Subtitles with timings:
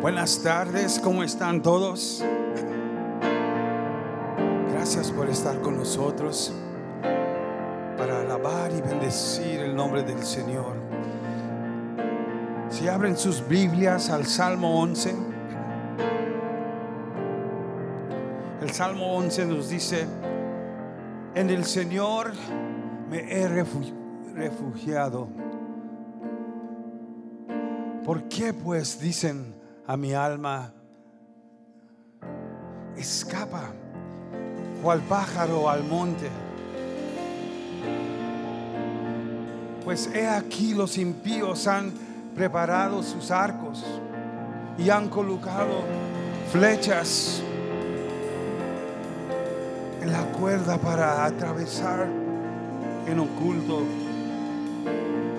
[0.00, 2.24] Buenas tardes, ¿cómo están todos?
[4.72, 6.52] Gracias por estar con nosotros
[7.96, 10.74] para alabar y bendecir el nombre del Señor.
[12.70, 15.14] Si abren sus Biblias al Salmo 11,
[18.62, 20.06] el Salmo 11 nos dice,
[21.36, 22.32] en el Señor
[23.10, 23.92] me he refu-
[24.34, 25.28] refugiado.
[28.04, 29.54] ¿Por qué pues dicen
[29.86, 30.72] a mi alma,
[32.96, 33.70] escapa
[34.82, 36.28] cual pájaro al monte?
[39.84, 41.92] Pues he aquí los impíos han
[42.34, 43.84] preparado sus arcos
[44.76, 45.82] y han colocado
[46.52, 47.42] flechas
[50.00, 52.06] en la cuerda para atravesar
[53.10, 53.82] en oculto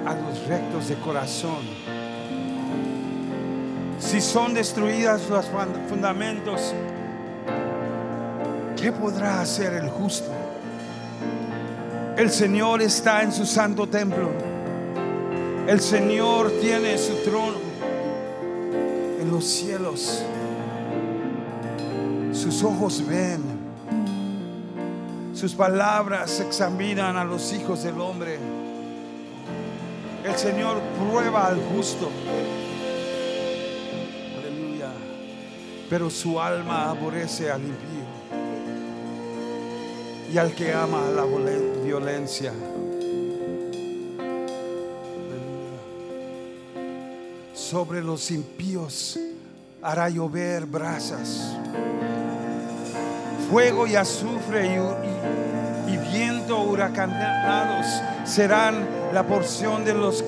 [0.05, 1.59] a los rectos de corazón.
[3.99, 6.73] Si son destruidas los fun- fundamentos,
[8.79, 10.31] ¿qué podrá hacer el justo?
[12.17, 14.29] El Señor está en su santo templo.
[15.67, 17.57] El Señor tiene su trono
[19.21, 20.23] en los cielos.
[22.33, 23.48] Sus ojos ven.
[25.40, 28.37] Sus palabras examinan a los hijos del hombre.
[30.21, 32.09] El Señor prueba al justo.
[34.37, 34.91] Aleluya.
[35.90, 38.04] Pero su alma aborrece al impío
[40.34, 41.23] y al que ama la
[41.85, 42.51] violencia.
[44.20, 45.79] Aleluya.
[47.54, 49.17] Sobre los impíos
[49.82, 51.55] hará llover brasas,
[53.49, 55.09] fuego y azufre y
[56.49, 57.85] viento huracanados
[58.23, 60.23] serán la porción de los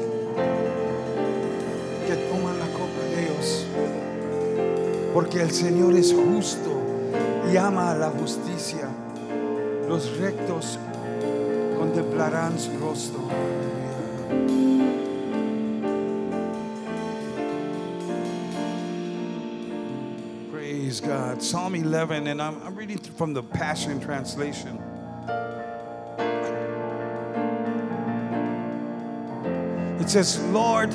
[2.06, 3.66] que toman la copa de Dios.
[5.14, 6.80] Porque el Señor es justo
[7.52, 8.88] y ama la justicia.
[9.88, 10.78] Los rectos
[11.78, 13.22] contemplarán su rostro.
[20.52, 21.42] Praise God.
[21.42, 24.91] Psalm 11, and I'm, I'm reading from the Passion Translation.
[30.02, 30.90] It says, Lord,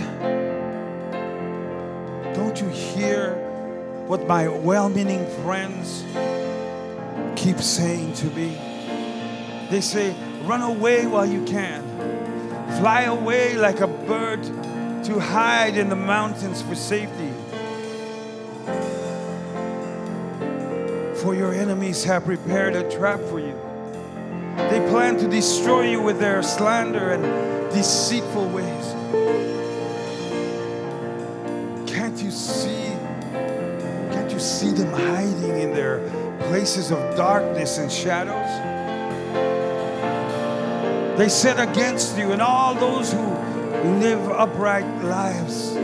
[2.35, 3.35] don't you hear
[4.09, 6.03] what my well meaning friends
[7.37, 8.59] keep saying to me?
[9.71, 10.13] They say,
[10.43, 11.85] run away while you can,
[12.81, 14.43] fly away like a bird
[15.05, 17.31] to hide in the mountains for safety.
[21.23, 23.55] For your enemies have prepared a trap for you.
[24.57, 28.96] They plan to destroy you with their slander and deceitful ways.
[36.67, 38.51] Places of darkness and shadows?
[41.17, 43.25] They set against you and all those who
[44.01, 45.75] live upright lives.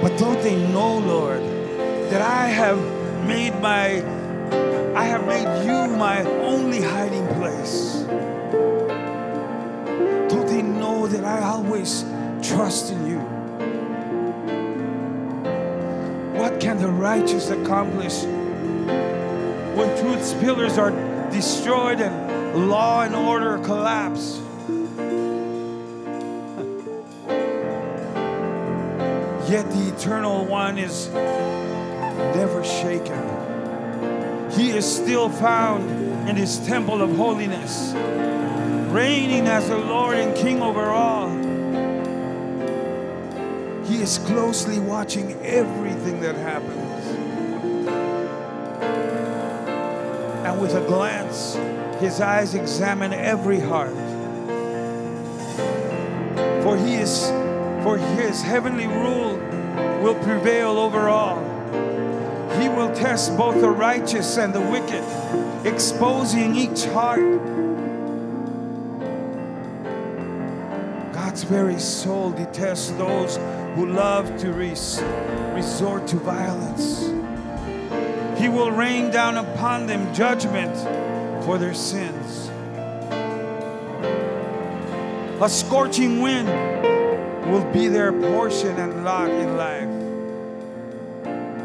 [0.00, 1.42] But don't they know, Lord,
[2.12, 2.78] that I have
[3.26, 4.04] made my
[4.94, 8.04] I have made you my only hiding place.
[10.30, 12.04] Don't they know that I always
[12.40, 13.01] trust in
[17.12, 18.22] righteous accomplish
[19.76, 20.92] when truth's pillars are
[21.30, 24.38] destroyed and law and order collapse?
[29.50, 31.10] Yet the eternal one is
[32.34, 33.20] never shaken.
[34.52, 37.92] He is still found in his temple of holiness,
[38.90, 41.28] reigning as the Lord and King over all.
[43.84, 46.81] He is closely watching everything that happens.
[50.62, 51.54] With a glance,
[52.00, 53.92] his eyes examine every heart.
[56.62, 57.26] For he is
[57.82, 59.38] for his heavenly rule
[60.00, 61.40] will prevail over all.
[62.60, 65.02] He will test both the righteous and the wicked,
[65.66, 67.42] exposing each heart.
[71.12, 73.36] God's very soul detests those
[73.74, 75.02] who love to res-
[75.54, 77.11] resort to violence.
[78.42, 80.76] He will rain down upon them judgment
[81.44, 82.48] for their sins.
[85.40, 86.48] A scorching wind
[87.52, 89.88] will be their portion and lot in life.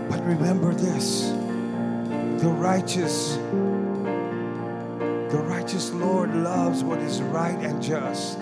[0.08, 1.30] But remember this
[2.44, 3.38] the righteous,
[5.32, 8.38] the righteous Lord loves what is right and just.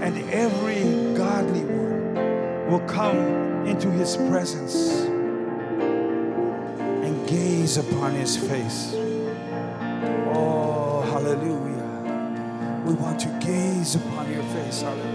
[0.00, 3.18] And every godly one will come
[3.66, 5.09] into his presence
[7.76, 8.92] upon his face.
[10.32, 12.82] Oh, hallelujah.
[12.84, 14.82] We want to gaze upon your face.
[14.82, 15.09] Hallelujah.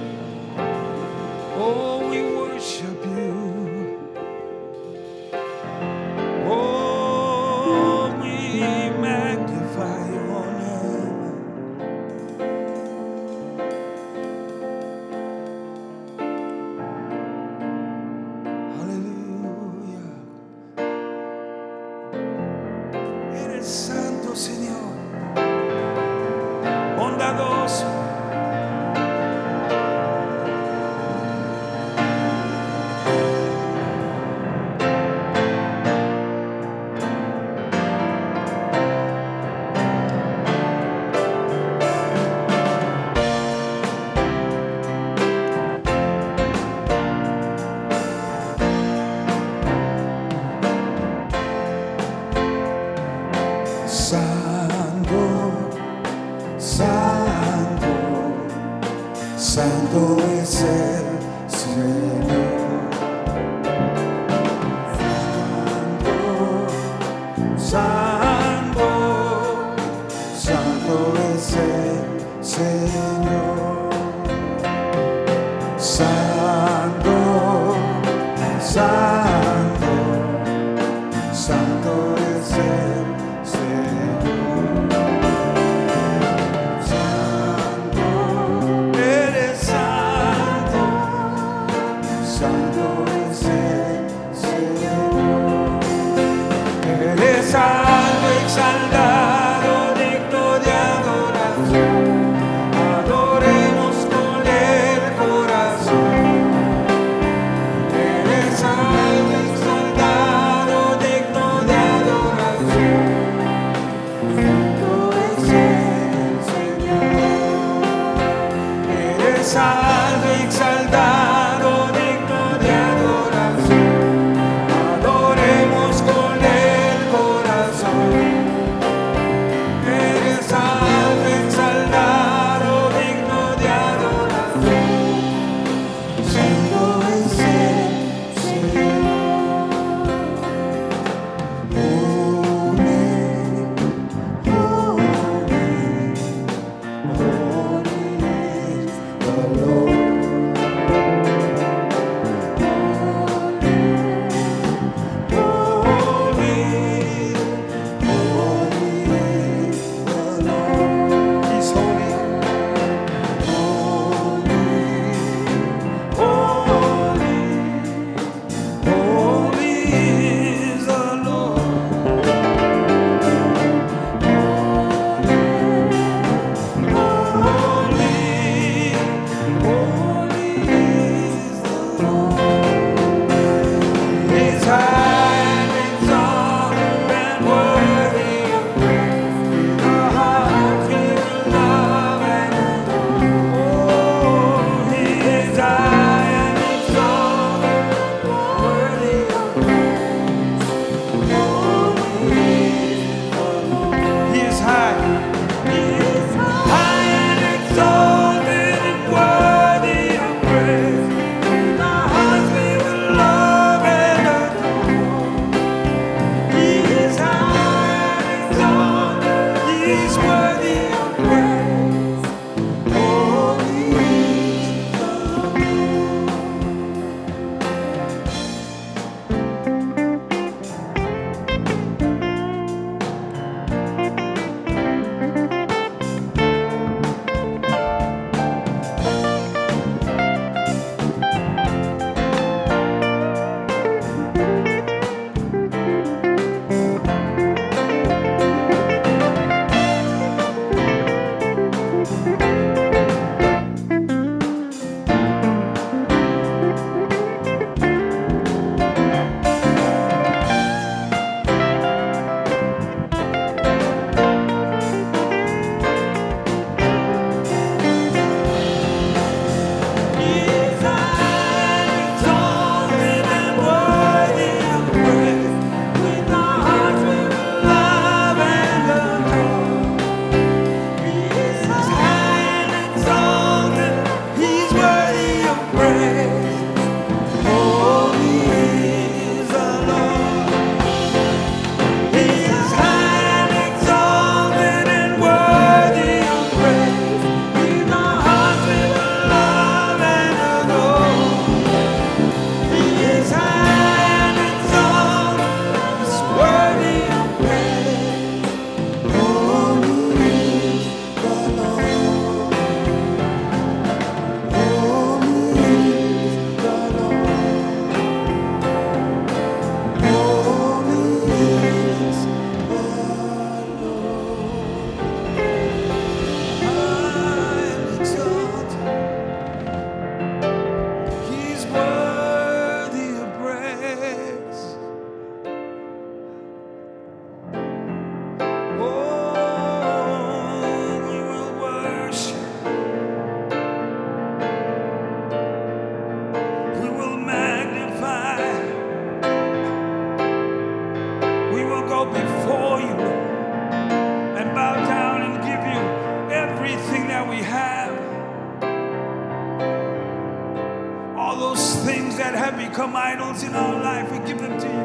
[363.16, 364.85] Idols in our life, we give them to you.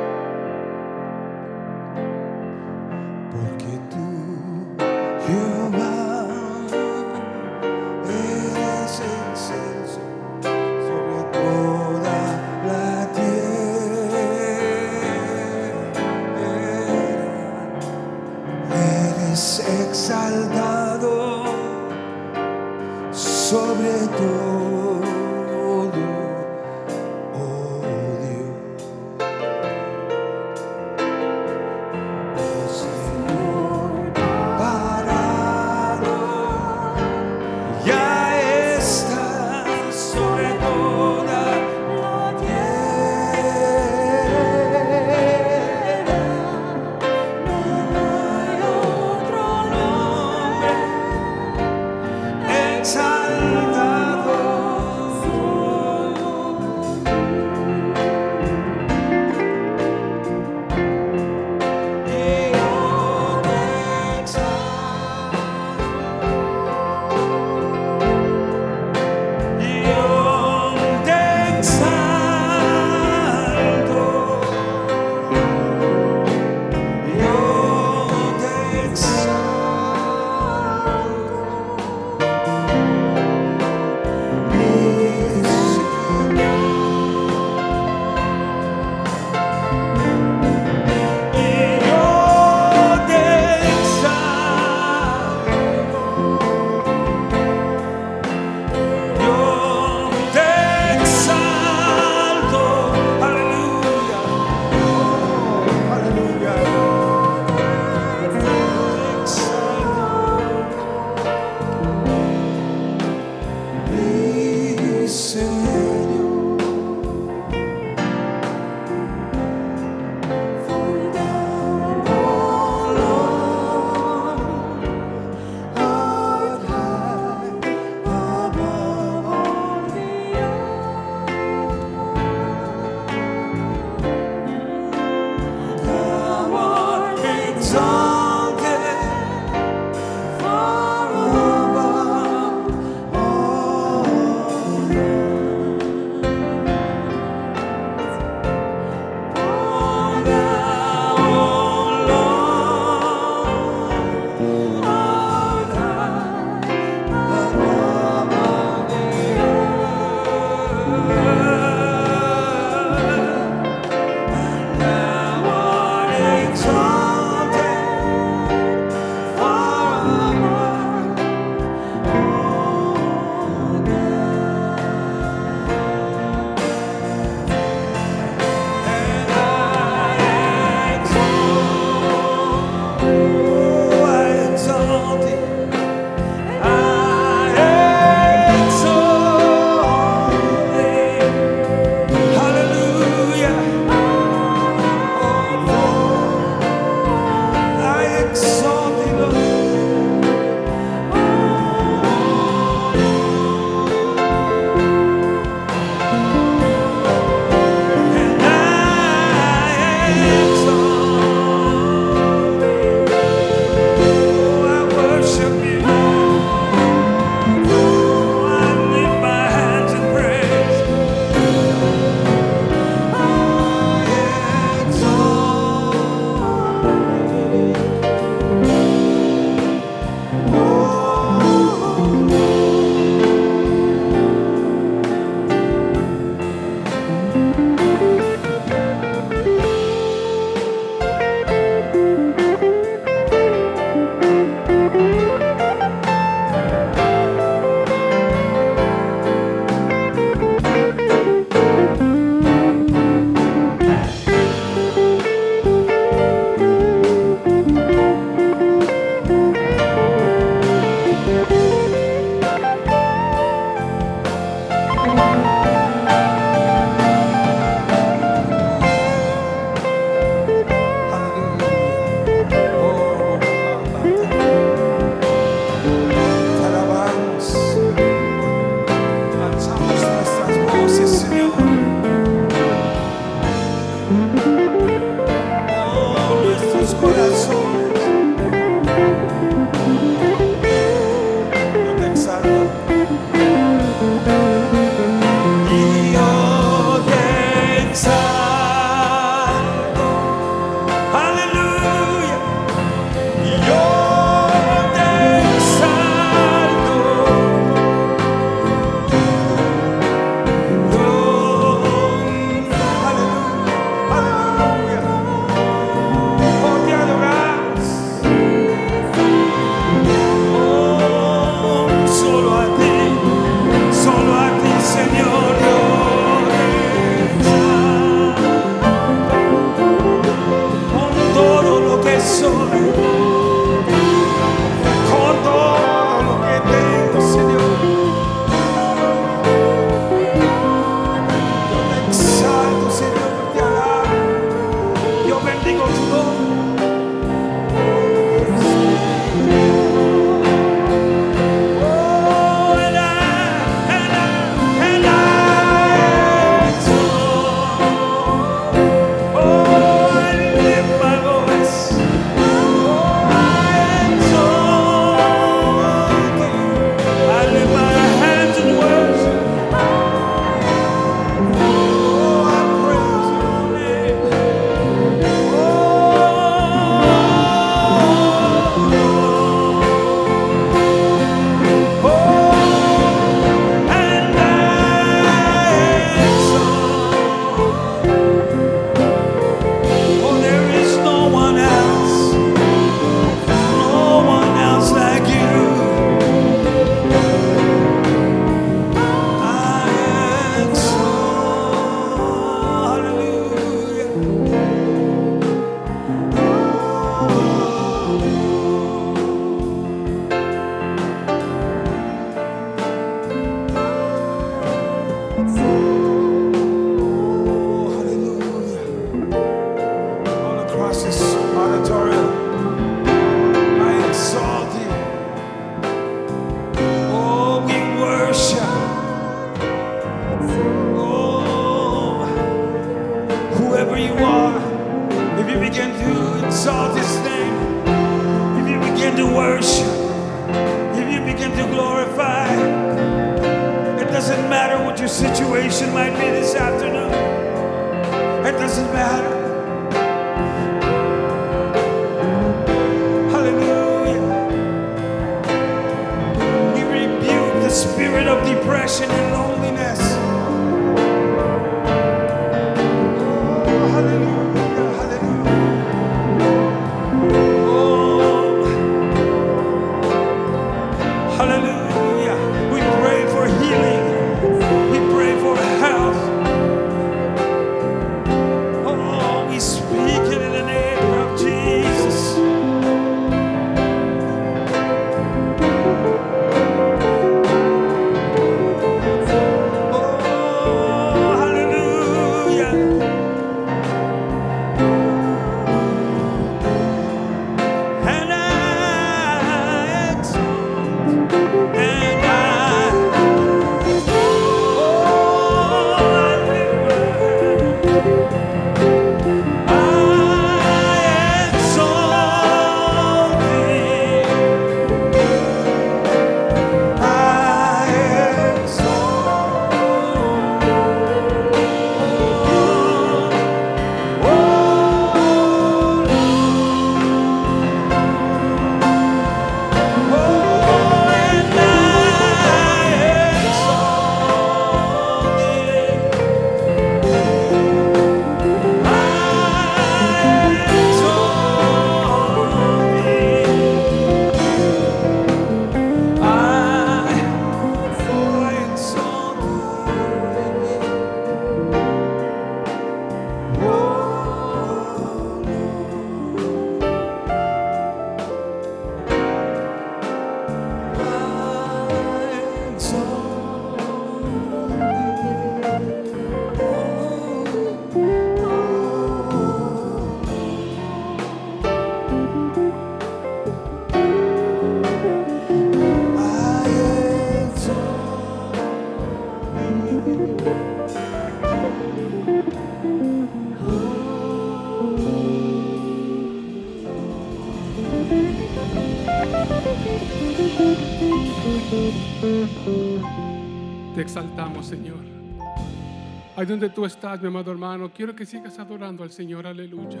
[596.52, 600.00] Donde tú estás, mi amado hermano, quiero que sigas adorando al Señor, aleluya.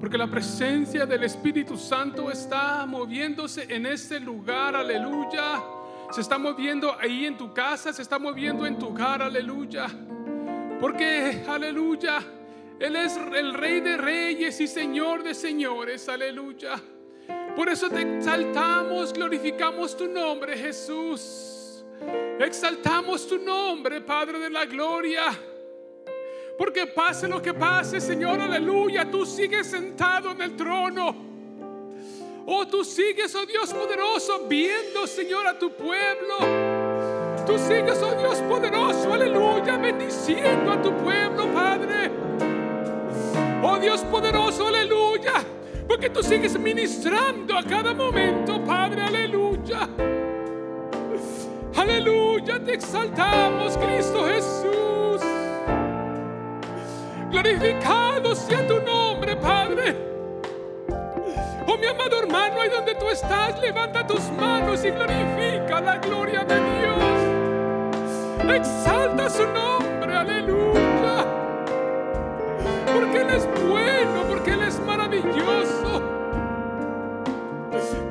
[0.00, 5.62] Porque la presencia del Espíritu Santo está moviéndose en este lugar, aleluya.
[6.10, 9.86] Se está moviendo ahí en tu casa, se está moviendo en tu hogar, aleluya.
[10.80, 12.20] Porque, aleluya,
[12.80, 16.80] Él es el Rey de Reyes y Señor de Señores, aleluya.
[17.54, 21.57] Por eso te exaltamos, glorificamos tu nombre, Jesús.
[22.40, 25.24] Exaltamos tu nombre, Padre de la Gloria.
[26.56, 31.14] Porque pase lo que pase, Señor, aleluya, tú sigues sentado en el trono.
[32.46, 36.38] Oh, tú sigues, oh Dios poderoso, viendo, Señor, a tu pueblo.
[37.46, 42.10] Tú sigues, oh Dios poderoso, aleluya, bendiciendo a tu pueblo, Padre.
[43.62, 45.44] Oh Dios poderoso, aleluya.
[45.86, 49.88] Porque tú sigues ministrando a cada momento, Padre, aleluya.
[51.78, 55.22] Aleluya, te exaltamos, Cristo Jesús.
[57.30, 59.96] Glorificado sea tu nombre, Padre.
[61.68, 66.42] Oh, mi amado hermano, ahí donde tú estás, levanta tus manos y glorifica la gloria
[66.42, 66.96] de Dios.
[68.56, 71.26] Exalta su nombre, aleluya.
[72.92, 76.02] Porque Él es bueno, porque Él es maravilloso.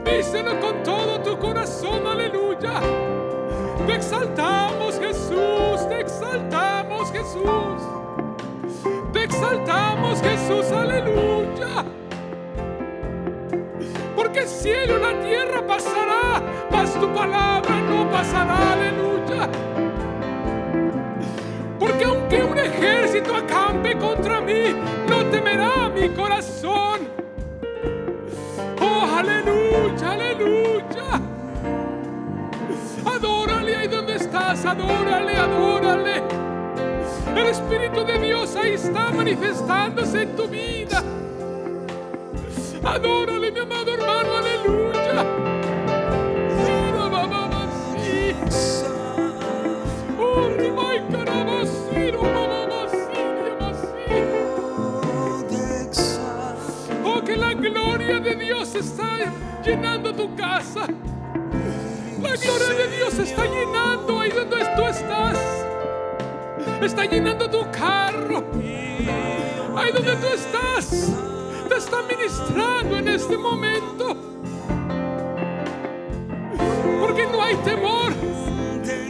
[0.05, 2.79] Díselo con todo tu corazón, aleluya.
[4.17, 7.83] Exaltamos, Jesús, te exaltamos, Jesús.
[9.13, 11.85] Te exaltamos, Jesús, aleluya.
[14.15, 19.49] Porque el cielo y la tierra pasará, mas tu palabra no pasará, aleluya.
[21.79, 24.75] Porque aunque un ejército acampe contra mí,
[25.07, 27.07] no temerá mi corazón.
[28.81, 29.66] Oh, aleluya.
[34.65, 36.23] Adórale, adórale.
[37.35, 41.03] El Espíritu de Dios ahí está manifestándose en tu vida.
[42.83, 45.25] Adórale, mi amado hermano, aleluya.
[50.19, 50.67] Oh.
[57.03, 60.87] Oh, que la gloria de Dios está llenando tu casa.
[62.21, 64.87] La gloria de Dios está llenando ahí donde tú
[66.87, 68.43] está llenando tu carro.
[69.75, 71.11] Ahí donde tú estás,
[71.69, 74.17] te está ministrando en este momento.
[76.99, 78.13] Porque no hay temor.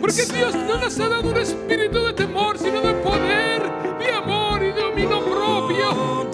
[0.02, 3.64] Porque Dios no nos ha dado un espíritu de temor, sino de poder,
[4.00, 6.28] de amor y de dominio propio.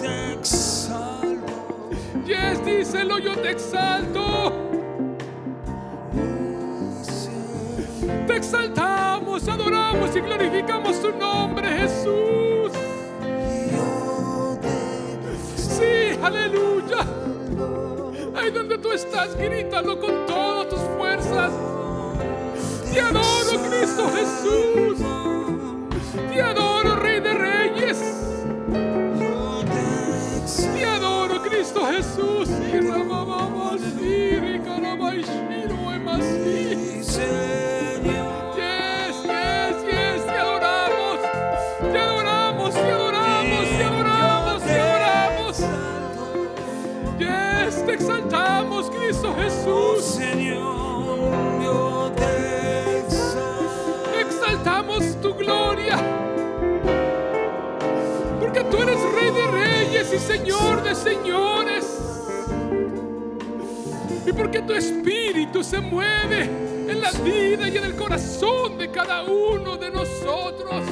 [2.26, 4.73] Yes, díselo, yo te exalto.
[8.36, 12.72] Exaltamos, adoramos y glorificamos tu nombre, Jesús.
[15.56, 17.06] Sí, aleluya.
[18.36, 21.52] Ahí donde tú estás, grítalo con todas tus fuerzas.
[22.92, 25.03] Te adoro, Cristo Jesús.
[60.14, 62.00] Y Señor de Señores.
[64.26, 69.24] Y porque tu espíritu se mueve en la vida y en el corazón de cada
[69.24, 70.84] uno de nosotros.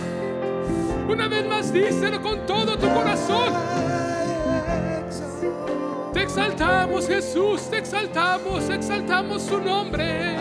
[1.09, 3.53] Una vez más, díselo con todo tu corazón.
[6.13, 10.37] Te exaltamos, Jesús, te exaltamos, exaltamos su nombre.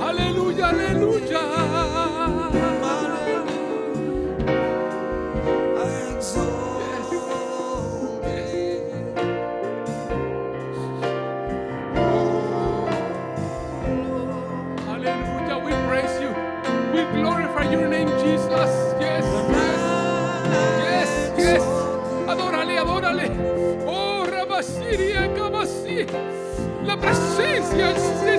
[0.00, 2.07] Aleluya, aleluya.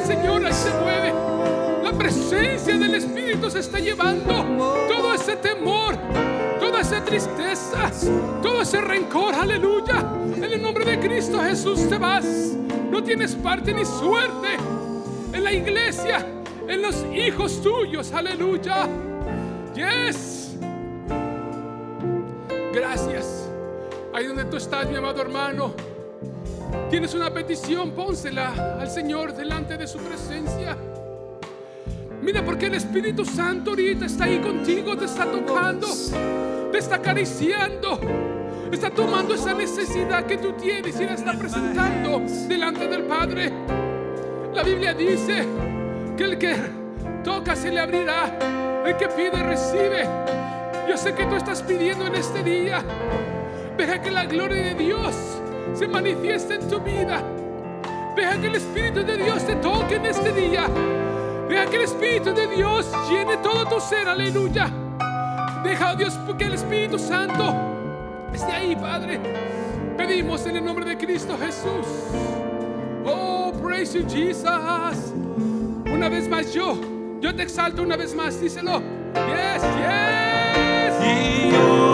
[0.10, 1.14] Señor se mueve.
[1.84, 4.44] La presencia del Espíritu se está llevando
[4.88, 5.96] todo ese temor,
[6.60, 7.92] toda esa tristeza,
[8.42, 9.36] todo ese rencor.
[9.36, 10.04] Aleluya.
[10.36, 12.26] En el nombre de Cristo Jesús te vas.
[12.90, 14.58] No tienes parte ni suerte
[15.32, 16.26] en la iglesia,
[16.68, 18.12] en los hijos tuyos.
[18.12, 18.90] Aleluya.
[19.76, 20.58] Yes.
[22.74, 23.48] Gracias.
[24.12, 25.72] Ahí donde tú estás, mi amado hermano.
[26.90, 30.76] Tienes una petición, pónsela al Señor delante de su presencia.
[32.20, 35.88] Mira, porque el Espíritu Santo ahorita está ahí contigo, te está tocando,
[36.72, 38.00] te está acariciando,
[38.72, 43.54] está tomando esa necesidad que tú tienes y la está presentando delante del Padre.
[44.56, 45.46] La Biblia dice
[46.18, 46.56] que el que
[47.24, 50.10] toca se le abrirá, el que pide recibe.
[50.90, 52.84] Yo sé que tú estás pidiendo en este día.
[53.78, 55.40] Deja que la gloria de Dios
[55.74, 57.24] se manifieste en tu vida.
[58.16, 60.68] Deja que el Espíritu de Dios te toque en este día.
[61.48, 64.08] Deja que el Espíritu de Dios llene todo tu ser.
[64.08, 64.70] Aleluya.
[65.64, 67.54] Deja, oh Dios, que el Espíritu Santo
[68.34, 69.20] esté ahí, Padre.
[69.98, 71.86] Pedimos en el nombre de Cristo Jesús.
[73.06, 75.14] Oh, praise you, Jesus.
[75.92, 76.78] Una vez más yo,
[77.20, 78.82] yo te exalto una vez más, díselo.
[79.14, 81.06] Yes, yes.
[81.06, 81.89] y yo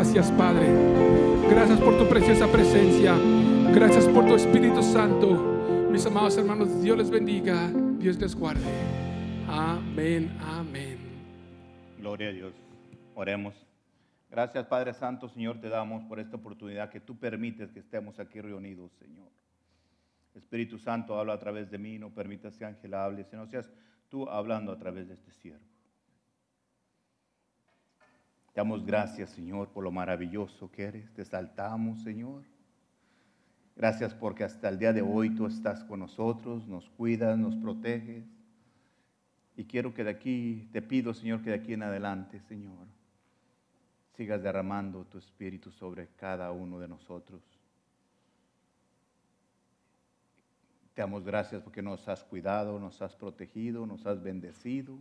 [0.00, 0.66] Gracias, Padre.
[1.50, 3.18] Gracias por tu preciosa presencia.
[3.74, 5.88] Gracias por tu Espíritu Santo.
[5.90, 7.70] Mis amados hermanos, Dios les bendiga.
[7.98, 8.64] Dios les guarde.
[9.46, 10.96] Amén, amén.
[11.98, 12.54] Gloria a Dios.
[13.14, 13.54] Oremos.
[14.30, 18.40] Gracias Padre Santo, Señor, te damos por esta oportunidad que tú permites que estemos aquí
[18.40, 19.28] reunidos, Señor.
[20.34, 23.70] Espíritu Santo, habla a través de mí, no permitas que Ángel hable, sino seas
[24.08, 25.69] tú hablando a través de este siervo.
[28.52, 31.12] Te damos gracias, Señor, por lo maravilloso que eres.
[31.14, 32.42] Te saltamos, Señor.
[33.76, 38.24] Gracias porque hasta el día de hoy tú estás con nosotros, nos cuidas, nos proteges.
[39.56, 42.86] Y quiero que de aquí, te pido, Señor, que de aquí en adelante, Señor,
[44.16, 47.42] sigas derramando tu espíritu sobre cada uno de nosotros.
[50.94, 54.98] Te damos gracias porque nos has cuidado, nos has protegido, nos has bendecido.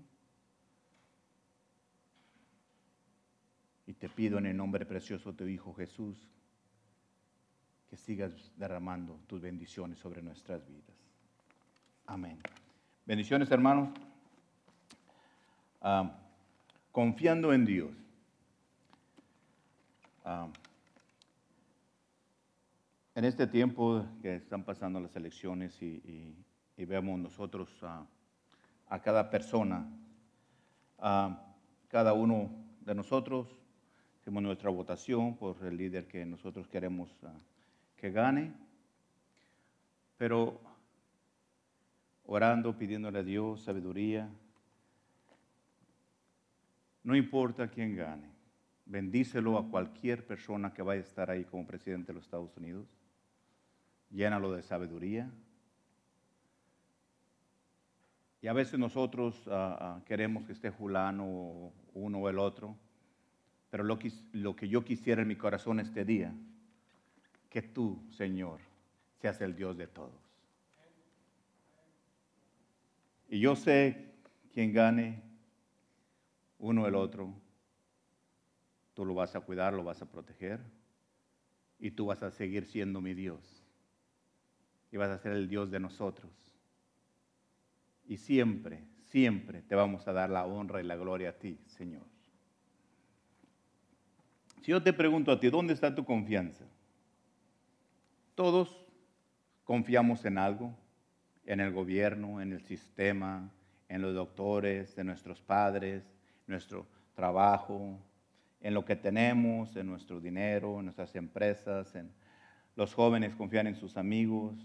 [3.89, 6.15] Y te pido en el nombre precioso de tu Hijo Jesús
[7.89, 10.95] que sigas derramando tus bendiciones sobre nuestras vidas.
[12.05, 12.37] Amén.
[13.07, 13.89] Bendiciones, hermanos.
[15.81, 16.19] Ah,
[16.91, 17.89] confiando en Dios.
[20.23, 20.49] Ah,
[23.15, 26.35] en este tiempo que están pasando las elecciones y,
[26.77, 29.89] vemos nosotros a cada persona,
[31.89, 33.58] cada uno de nosotros,
[34.19, 37.33] hacemos nuestra votación por el líder que nosotros queremos ah,
[37.95, 38.53] que gane,
[40.17, 40.59] pero
[42.25, 44.29] orando, pidiéndole a Dios sabiduría,
[47.03, 48.29] no importa quién gane,
[48.85, 52.87] bendícelo a cualquier persona que vaya a estar ahí como presidente de los Estados Unidos,
[54.09, 55.31] llénalo de sabiduría.
[58.41, 62.77] Y a veces nosotros ah, ah, queremos que esté Julano uno o el otro,
[63.69, 66.33] pero lo que, yo quisiera en mi corazón este día,
[67.49, 68.59] que tú, Señor,
[69.21, 70.15] seas el Dios de todos.
[73.27, 74.13] Y yo sé
[74.51, 75.21] quien gane
[76.57, 77.33] uno el otro,
[78.95, 80.59] tú lo vas a cuidar, lo vas a proteger
[81.79, 83.63] y tú vas a seguir siendo mi Dios.
[84.91, 86.31] Y vas a ser el Dios de nosotros.
[88.07, 92.18] Y siempre, siempre te vamos a dar la honra y la gloria a ti, Señor.
[94.61, 96.65] Si yo te pregunto a ti, ¿dónde está tu confianza?
[98.35, 98.85] Todos
[99.63, 100.75] confiamos en algo,
[101.45, 103.49] en el gobierno, en el sistema,
[103.87, 106.03] en los doctores, en nuestros padres,
[106.47, 107.99] nuestro trabajo,
[108.61, 112.11] en lo que tenemos, en nuestro dinero, en nuestras empresas, en
[112.75, 114.55] los jóvenes confían en sus amigos,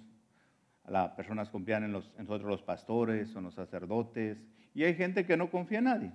[0.88, 4.38] las personas confían en, los, en nosotros los pastores o los sacerdotes,
[4.74, 6.12] y hay gente que no confía en nadie.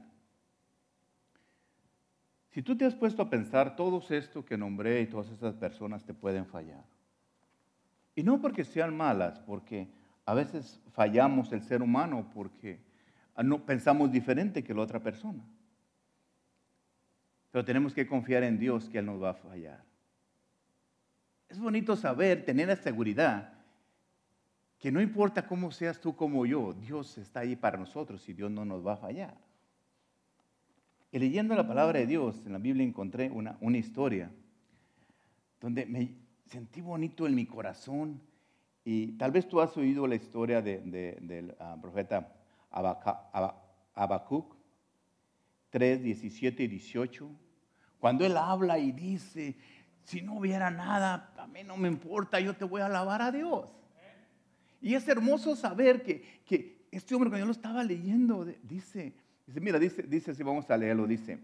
[2.50, 6.04] Si tú te has puesto a pensar, todos esto que nombré y todas estas personas
[6.04, 6.84] te pueden fallar.
[8.16, 9.88] Y no porque sean malas, porque
[10.26, 12.82] a veces fallamos el ser humano porque
[13.44, 15.44] no pensamos diferente que la otra persona.
[17.52, 19.84] Pero tenemos que confiar en Dios que Él nos va a fallar.
[21.48, 23.54] Es bonito saber, tener la seguridad
[24.78, 28.50] que no importa cómo seas tú como yo, Dios está ahí para nosotros y Dios
[28.50, 29.36] no nos va a fallar.
[31.12, 34.32] Y leyendo la palabra de Dios, en la Biblia encontré una, una historia
[35.60, 36.14] donde me
[36.46, 38.22] sentí bonito en mi corazón.
[38.86, 42.34] Y tal vez tú has oído la historia del ah, profeta
[43.94, 44.56] Habacuc
[45.70, 47.30] 3, 17 y 18.
[48.00, 49.58] Cuando él habla y dice,
[50.04, 53.32] si no hubiera nada, a mí no me importa, yo te voy a alabar a
[53.32, 53.70] Dios.
[54.82, 59.14] Y es hermoso saber que, que este hombre cuando yo lo estaba leyendo, dice,
[59.50, 61.40] Dice, mira, dice, dice, si vamos a leerlo, dice,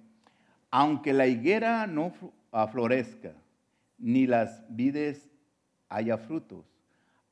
[0.70, 2.14] aunque la higuera no
[2.72, 3.32] florezca,
[3.98, 5.28] ni las vides
[5.90, 6.68] haya frutos,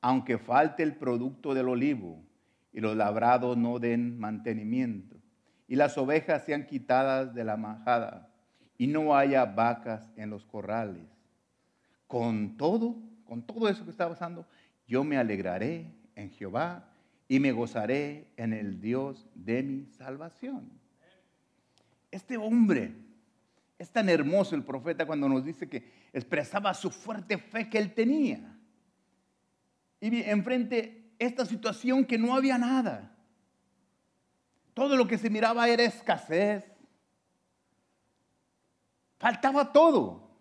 [0.01, 2.23] aunque falte el producto del olivo
[2.71, 5.15] y los labrados no den mantenimiento,
[5.67, 8.31] y las ovejas sean quitadas de la majada,
[8.75, 11.05] y no haya vacas en los corrales.
[12.07, 14.47] Con todo, con todo eso que está pasando,
[14.88, 16.89] yo me alegraré en Jehová
[17.34, 20.69] y me gozaré en el Dios de mi salvación.
[22.12, 22.93] Este hombre
[23.80, 27.91] es tan hermoso el profeta cuando nos dice que expresaba su fuerte fe que él
[27.96, 28.56] tenía.
[30.00, 33.17] Y enfrente esta situación que no había nada.
[34.76, 36.63] Todo lo que se miraba era escasez.
[39.17, 40.38] Faltaba todo.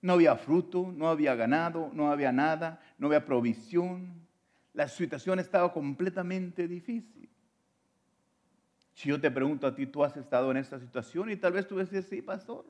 [0.00, 4.27] No había fruto, no había ganado, no había nada, no había provisión,
[4.78, 7.28] la situación estaba completamente difícil.
[8.94, 11.66] Si yo te pregunto a ti, tú has estado en esta situación y tal vez
[11.66, 12.64] tú decís, sí, pastor.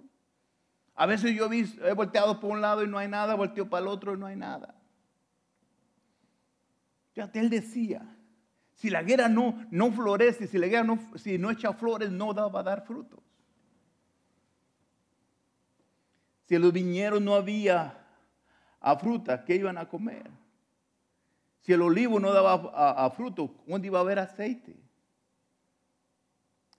[0.94, 3.88] A veces yo he, volteado por un lado y no hay nada, volteo para el
[3.88, 4.74] otro y no hay nada.
[7.12, 8.00] Fíjate, él decía,
[8.72, 12.32] si la guerra no, no florece, si la guerra no, si no echa flores, no
[12.32, 13.20] va a dar frutos.
[16.46, 18.02] Si los viñeros no había
[18.80, 20.37] a fruta, ¿qué iban a comer?
[21.68, 22.54] Si el olivo no daba
[22.96, 24.74] a, fruto, ¿dónde iba a haber aceite?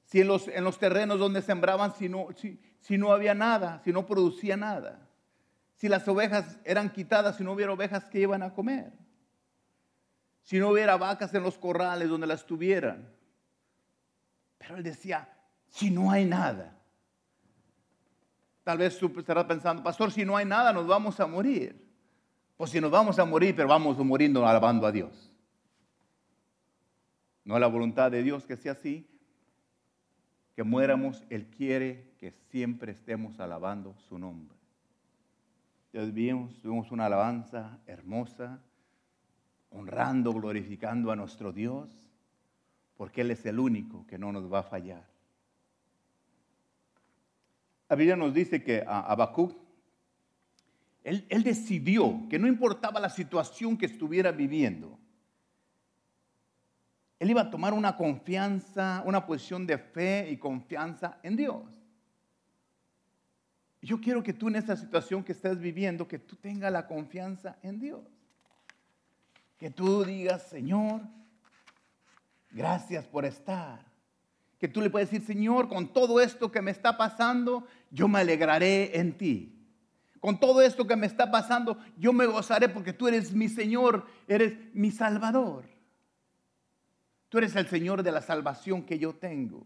[0.05, 3.79] Si en los, en los terrenos donde sembraban, si no, si, si no había nada,
[3.83, 5.07] si no producía nada?
[5.75, 8.91] Si las ovejas eran quitadas, si no hubiera ovejas que iban a comer.
[10.41, 13.13] Si no hubiera vacas en los corrales donde las tuvieran.
[14.57, 15.29] Pero él decía,
[15.67, 16.75] si no hay nada.
[18.63, 21.88] Tal vez tú estarás pensando, pastor, si no hay nada, nos vamos a morir.
[22.59, 25.31] Pues si nos vamos a morir, pero vamos muriendo alabando a Dios.
[27.45, 29.07] No es la voluntad de Dios que sea así,
[30.57, 34.57] que muéramos, Él quiere que siempre estemos alabando su nombre.
[35.93, 38.59] Dios vimos, tuvimos una alabanza hermosa,
[39.69, 41.89] honrando, glorificando a nuestro Dios,
[42.97, 45.07] porque Él es el único que no nos va a fallar.
[47.87, 49.68] La Biblia nos dice que Habacuc,
[51.09, 54.97] él, decidió que no importaba la situación que estuviera viviendo,
[57.17, 61.65] él iba a tomar una confianza, una posición de fe y confianza en Dios.
[63.81, 67.57] Yo quiero que tú en esta situación que estás viviendo, que tú tengas la confianza
[67.61, 68.01] en Dios.
[69.57, 71.01] Que tú digas, Señor,
[72.51, 73.85] gracias por estar.
[74.57, 78.19] Que tú le puedes decir, Señor, con todo esto que me está pasando, yo me
[78.19, 79.58] alegraré en ti.
[80.19, 84.05] Con todo esto que me está pasando, yo me gozaré porque tú eres mi Señor,
[84.27, 85.65] eres mi Salvador.
[87.29, 89.65] Tú eres el Señor de la salvación que yo tengo.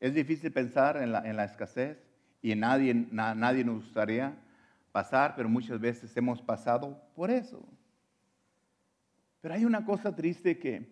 [0.00, 1.98] Es difícil pensar en la, escasez
[2.40, 4.36] y nadie, nadie nos gustaría
[4.92, 7.66] pasar, pero muchas veces hemos pasado por eso.
[9.40, 10.88] Pero hay una cosa triste que,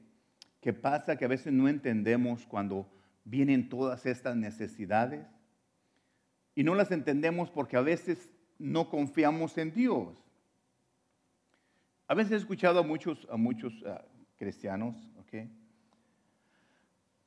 [0.61, 2.91] que pasa que a veces no entendemos cuando
[3.25, 5.27] vienen todas estas necesidades.
[6.55, 10.17] Y no las entendemos porque a veces no confiamos en Dios.
[12.07, 14.05] A veces he escuchado a muchos, a muchos ah,
[14.37, 14.97] cristianos,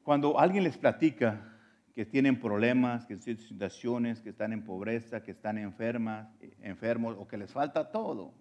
[0.03, 1.55] Cuando alguien les platica
[1.95, 6.27] que tienen problemas, que tienen situaciones, que están en pobreza, que están enfermas,
[6.61, 8.33] enfermos o que les falta todo.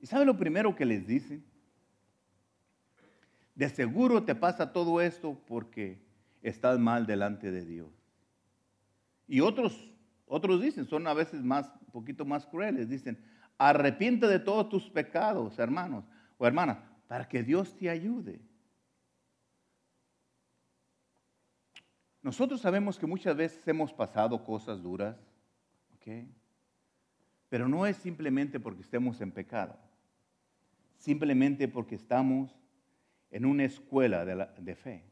[0.00, 1.44] ¿Y sabe lo primero que les dicen?
[3.54, 6.02] De seguro te pasa todo esto porque
[6.42, 7.97] estás mal delante de Dios.
[9.28, 9.92] Y otros,
[10.26, 13.22] otros dicen, son a veces más, un poquito más crueles, dicen,
[13.60, 16.04] Arrepiente de todos tus pecados, hermanos
[16.38, 18.40] o hermanas, para que Dios te ayude.
[22.22, 25.16] Nosotros sabemos que muchas veces hemos pasado cosas duras.
[27.48, 29.78] Pero no es simplemente porque estemos en pecado,
[30.96, 32.54] simplemente porque estamos
[33.30, 35.04] en una escuela de, fe.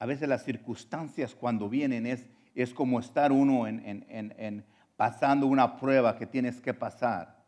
[0.00, 2.26] A veces las circunstancias cuando vienen es,
[2.56, 4.64] es como estar uno en, en
[4.96, 7.40] pasando una prueba que tienes que pasar.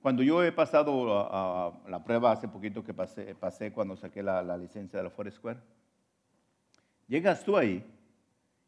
[0.00, 5.02] Cuando yo he pasado la prueba hace poquito que pasé, cuando saqué la, licencia de
[5.02, 5.60] la Forest Square,
[7.06, 7.84] llegas tú ahí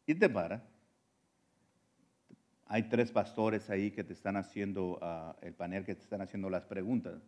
[0.05, 0.61] y te para.
[2.67, 6.49] Hay tres pastores ahí que te están haciendo ah, el panel, que te están haciendo
[6.49, 7.21] las preguntas.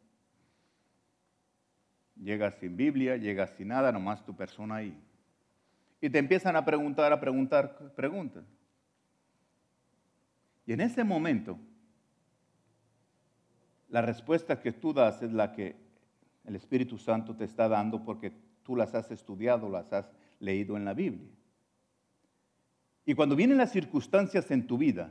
[2.15, 4.97] Llegas sin Biblia, llegas sin nada, nomás tu persona ahí
[6.03, 8.43] y te empiezan a preguntar, a preguntar preguntas.
[10.65, 11.57] Y en ese momento,
[13.87, 15.77] la respuesta que tú das es la que
[16.43, 18.33] el Espíritu Santo te está dando porque
[18.63, 20.11] tú las has estudiado, las has
[20.41, 21.31] leído en la Biblia.
[23.05, 25.09] Y cuando vienen las circunstancias en tu vida,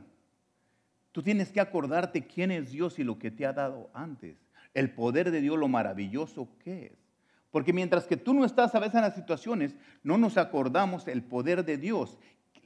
[1.11, 4.37] tú tienes que acordarte quién es Dios y lo que te ha dado antes,
[4.73, 7.03] el poder de Dios, lo maravilloso que es.
[7.51, 11.23] Porque mientras que tú no estás a veces en las situaciones, no nos acordamos el
[11.23, 12.17] poder de Dios,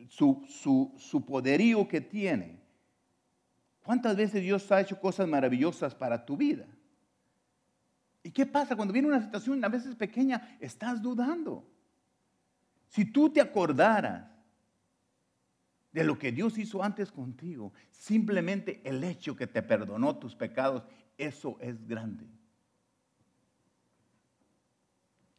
[0.08, 2.62] su, su, poderío que tiene.
[3.84, 6.66] ¿Cuántas veces Dios ha hecho cosas maravillosas para tu vida?
[8.24, 10.58] ¿Y qué pasa cuando viene una situación a veces pequeña?
[10.60, 11.66] Estás dudando.
[12.88, 14.26] Si tú te acordaras
[15.92, 20.84] de lo que Dios hizo antes contigo, simplemente el hecho que te perdonó tus pecados,
[21.18, 22.26] eso es grande.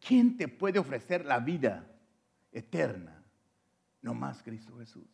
[0.01, 1.87] ¿Quién te puede ofrecer la vida
[2.53, 3.23] eterna?
[4.01, 5.07] No más Cristo Jesús.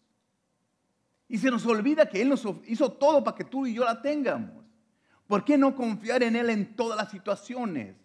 [1.28, 4.00] Y se nos olvida que Él nos hizo todo para que tú y yo la
[4.00, 4.64] tengamos.
[5.26, 7.96] ¿Por qué no confiar en Él en todas las situaciones?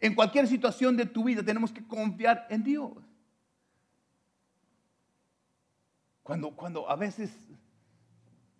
[0.00, 2.92] En cualquier situación de tu vida tenemos que confiar en Dios.
[6.22, 7.47] Cuando, cuando a veces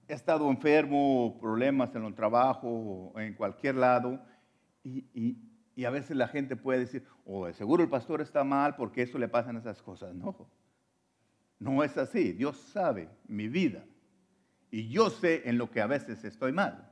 [0.09, 4.21] he estado enfermo, problemas en el trabajo, en cualquier lado,
[4.83, 5.07] y,
[5.79, 9.17] y a veces la gente puede decir, oh, seguro el pastor está mal porque eso
[9.17, 10.13] le pasan esas cosas.
[10.13, 10.51] No,
[11.61, 12.33] no es así.
[12.33, 13.85] Dios sabe mi vida.
[14.73, 16.91] Y yo sé en lo que a veces estoy mal.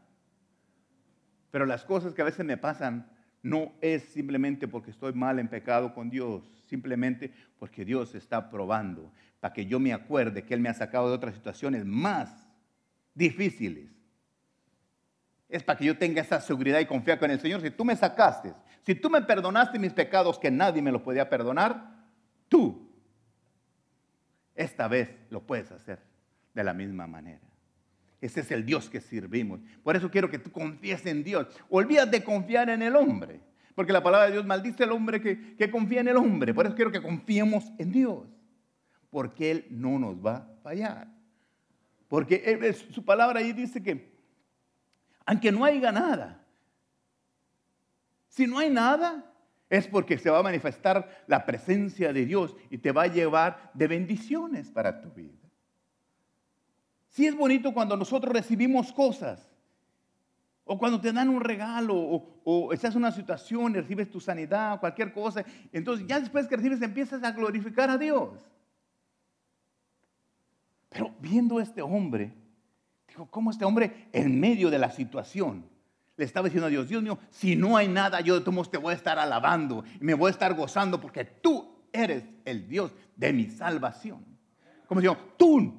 [1.50, 3.10] Pero las cosas que a veces me pasan
[3.42, 9.10] no es simplemente porque estoy mal en pecado con Dios, simplemente porque Dios está probando
[9.40, 12.45] para que yo me acuerde que Él me ha sacado de otras situaciones más
[13.16, 13.90] difíciles.
[15.48, 17.60] Es para que yo tenga esa seguridad y confianza con el Señor.
[17.62, 18.54] Si tú me sacaste,
[18.84, 22.04] si tú me perdonaste mis pecados que nadie me los podía perdonar,
[22.48, 22.88] tú
[24.54, 25.98] esta vez lo puedes hacer
[26.54, 27.40] de la misma manera.
[28.20, 29.60] Ese es el Dios que servimos.
[29.82, 31.46] Por eso quiero que tú confíes en Dios.
[31.68, 33.40] Olvídate de confiar en el hombre.
[33.74, 36.54] Porque la palabra de Dios maldice al hombre que, que confía en el hombre.
[36.54, 38.26] Por eso quiero que confiemos en Dios.
[39.10, 41.15] Porque Él no nos va a fallar.
[42.16, 44.10] Porque su palabra ahí dice que,
[45.26, 46.42] aunque no haya nada,
[48.26, 49.22] si no hay nada,
[49.68, 53.70] es porque se va a manifestar la presencia de Dios y te va a llevar
[53.74, 55.36] de bendiciones para tu vida.
[57.10, 59.46] Sí es bonito cuando nosotros recibimos cosas,
[60.64, 61.96] o cuando te dan un regalo,
[62.44, 65.44] o, estás en una situación y recibes tu sanidad, cualquier cosa.
[65.70, 68.55] Entonces ya después que recibes empiezas a glorificar a Dios.
[70.88, 72.32] Pero viendo a este hombre,
[73.08, 75.68] digo, ¿cómo este hombre en medio de la situación
[76.16, 78.78] le estaba diciendo a Dios, Dios mío, si no hay nada, yo de todos te
[78.78, 82.92] voy a estar alabando y me voy a estar gozando porque tú eres el Dios
[83.14, 84.24] de mi salvación.
[84.86, 85.74] Como si tú,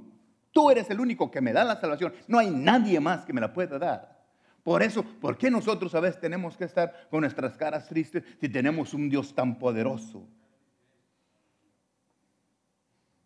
[0.51, 2.13] tú eres el único que me da la salvación.
[2.27, 4.17] No hay nadie más que me la pueda dar.
[4.63, 8.49] Por eso, ¿por qué nosotros a veces tenemos que estar con nuestras caras tristes si
[8.49, 10.27] tenemos un Dios tan poderoso?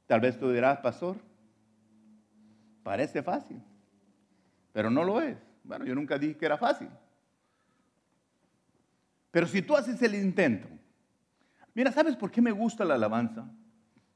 [0.06, 1.18] Tal vez tú dirás, pastor,
[2.84, 3.62] parece fácil,
[4.72, 5.38] pero no lo es.
[5.64, 6.90] Bueno, yo nunca dije que era fácil.
[9.32, 10.68] Pero si tú haces el intento,
[11.74, 13.50] mira, ¿sabes por qué me gusta la alabanza?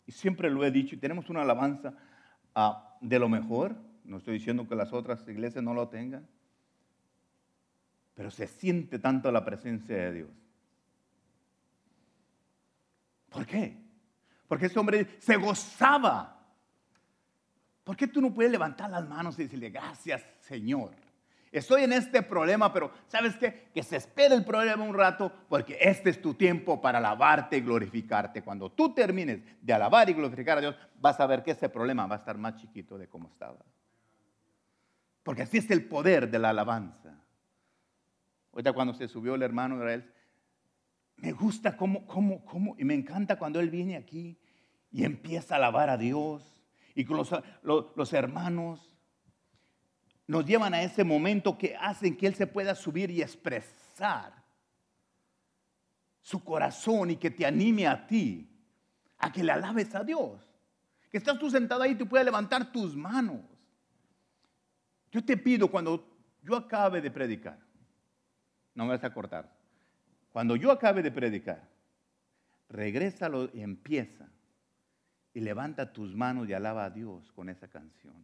[0.05, 1.93] Y siempre lo he dicho, y tenemos una alabanza
[2.53, 3.75] ah, de lo mejor.
[4.03, 6.27] No estoy diciendo que las otras iglesias no lo tengan.
[8.13, 10.29] Pero se siente tanto la presencia de Dios.
[13.29, 13.77] ¿Por qué?
[14.47, 16.34] Porque ese hombre se gozaba.
[17.85, 20.91] ¿Por qué tú no puedes levantar las manos y decirle, gracias Señor?
[21.57, 23.69] estoy en este problema, pero ¿sabes qué?
[23.73, 27.61] Que se espere el problema un rato porque este es tu tiempo para alabarte y
[27.61, 28.41] glorificarte.
[28.41, 32.07] Cuando tú termines de alabar y glorificar a Dios, vas a ver que ese problema
[32.07, 33.59] va a estar más chiquito de como estaba.
[35.23, 37.17] Porque así es el poder de la alabanza.
[38.51, 40.11] Ahorita cuando se subió el hermano Israel,
[41.15, 44.37] me gusta cómo, cómo, cómo, y me encanta cuando él viene aquí
[44.91, 46.54] y empieza a alabar a Dios
[46.95, 47.29] y con los,
[47.63, 48.91] los hermanos
[50.27, 54.43] nos llevan a ese momento que hacen que Él se pueda subir y expresar
[56.21, 58.49] su corazón y que te anime a ti
[59.19, 60.41] a que le alabes a Dios.
[61.11, 63.41] Que estás tú sentado ahí y tú puedes levantar tus manos.
[65.11, 67.59] Yo te pido cuando yo acabe de predicar,
[68.73, 69.53] no me vas a cortar,
[70.31, 71.69] cuando yo acabe de predicar,
[72.69, 74.27] regrésalo y empieza
[75.35, 78.15] y levanta tus manos y alaba a Dios con esa canción.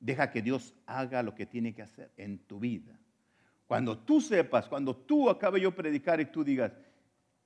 [0.00, 2.98] Deja que Dios haga lo que tiene que hacer en tu vida.
[3.68, 6.72] Cuando tú sepas, cuando tú acabe yo predicar y tú digas,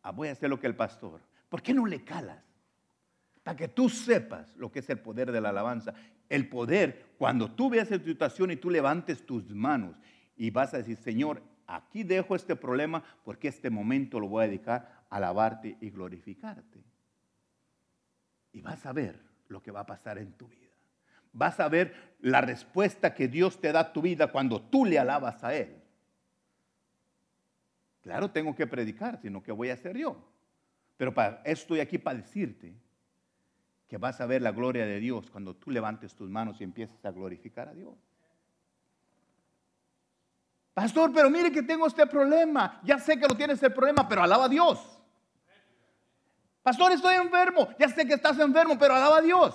[0.01, 1.21] ah, voy a hacer lo que el pastor,
[1.51, 2.43] ¿por qué no le calas?
[3.43, 5.93] Para que tú sepas lo que es el poder de la alabanza.
[6.31, 9.97] El poder, cuando tú veas esa situación y tú levantes tus manos
[10.35, 14.47] y vas a decir, Señor, aquí dejo este problema porque este momento lo voy a
[14.47, 16.92] dedicar a alabarte y glorificarte.
[18.53, 20.63] Y vas a ver lo que va a pasar en tu vida
[21.33, 24.99] vas a ver la respuesta que Dios te da a tu vida cuando tú le
[24.99, 25.83] alabas a Él.
[28.03, 30.17] Claro, tengo que predicar, sino que voy a hacer yo.
[30.97, 32.75] Pero estoy aquí para decirte
[33.89, 37.05] que vas a ver la gloria de Dios cuando tú levantes tus manos y empieces
[37.05, 37.95] a glorificar a Dios.
[40.75, 42.81] Pastor, pero mire que tengo este problema.
[42.83, 45.02] Ya sé que lo tienes el problema, pero alaba a Dios.
[46.63, 47.69] Pastor, estoy enfermo.
[47.79, 49.55] Ya sé que estás enfermo, pero alaba a Dios.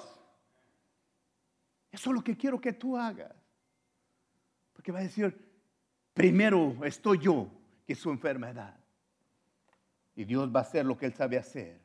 [1.91, 3.33] Eso es lo que quiero que tú hagas.
[4.73, 5.35] Porque va a decir,
[6.13, 7.49] primero estoy yo,
[7.85, 8.75] que su enfermedad.
[10.15, 11.79] Y Dios va a hacer lo que Él sabe hacer.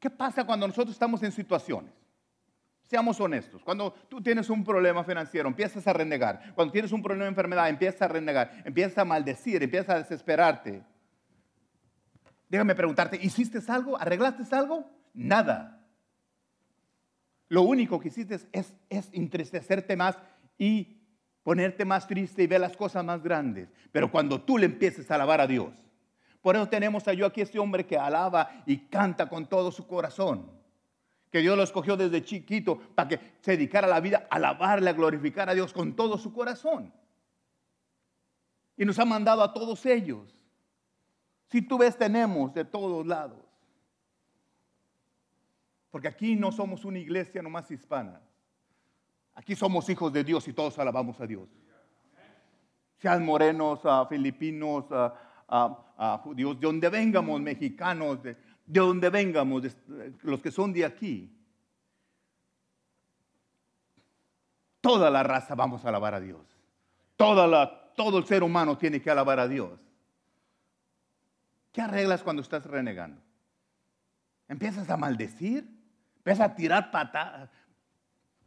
[0.00, 1.92] ¿Qué pasa cuando nosotros estamos en situaciones?
[2.88, 3.62] Seamos honestos.
[3.62, 6.54] Cuando tú tienes un problema financiero, empiezas a renegar.
[6.54, 8.62] Cuando tienes un problema de enfermedad, empiezas a renegar.
[8.64, 10.82] Empiezas a maldecir, empiezas a desesperarte.
[12.48, 14.00] Déjame preguntarte, ¿hiciste algo?
[14.00, 14.90] ¿Arreglaste algo?
[15.12, 15.78] Nada.
[17.48, 18.74] Lo único que hiciste es,
[19.12, 20.18] entristecerte más
[20.58, 20.98] y
[21.42, 23.68] ponerte más triste y ver las cosas más grandes.
[23.90, 25.72] Pero cuando tú le empieces a alabar a Dios,
[26.42, 29.86] por eso tenemos a yo aquí este hombre que alaba y canta con todo su
[29.86, 30.50] corazón.
[31.30, 34.94] Que Dios lo escogió desde chiquito para que se dedicara la vida a alabarle, a
[34.94, 36.92] glorificar a Dios con todo su corazón.
[38.76, 40.37] Y nos ha mandado a todos ellos.
[41.48, 43.44] Si tú ves, tenemos de todos lados.
[45.90, 48.20] Porque aquí no somos una iglesia nomás hispana.
[49.34, 51.48] Aquí somos hijos de Dios y todos alabamos a Dios.
[52.98, 54.84] Sean morenos, filipinos,
[56.22, 58.36] judíos, de donde vengamos, mexicanos, de,
[58.66, 59.62] donde vengamos,
[60.22, 61.34] los que son de aquí.
[64.80, 66.44] Toda la raza vamos a alabar a Dios.
[67.16, 69.87] Toda todo el ser humano tiene que alabar a Dios.
[71.78, 73.22] ¿Qué arreglas cuando estás renegando?
[74.48, 75.64] ¿Empiezas a maldecir?
[76.16, 77.50] ¿Empiezas a tirar patadas?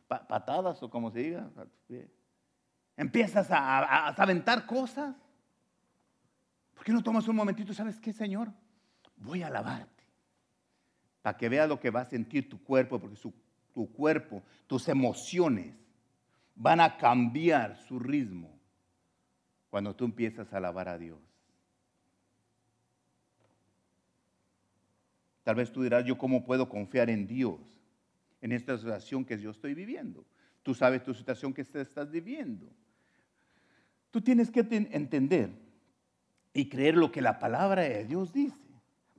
[0.06, 1.50] patadas o como se diga.
[2.98, 5.16] Empiezas a, aventar cosas.
[6.74, 7.74] ¿Por qué no tomas un momentito?
[7.74, 8.52] ¿Sabes qué, Señor?
[9.16, 10.04] Voy a alabarte.
[11.22, 13.18] Para que veas lo que va a sentir tu cuerpo, porque
[13.74, 15.74] tu cuerpo, tus emociones
[16.54, 18.60] van a cambiar su ritmo
[19.70, 21.31] cuando tú empiezas a alabar a Dios.
[25.44, 27.60] Tal vez tú dirás, yo cómo puedo confiar en Dios
[28.42, 30.26] en esta situación que yo estoy viviendo.
[30.64, 32.68] Tú sabes tu situación que estás viviendo.
[34.12, 34.60] Tú tienes que
[34.92, 35.50] entender
[36.54, 38.58] y creer lo que la palabra de Dios dice.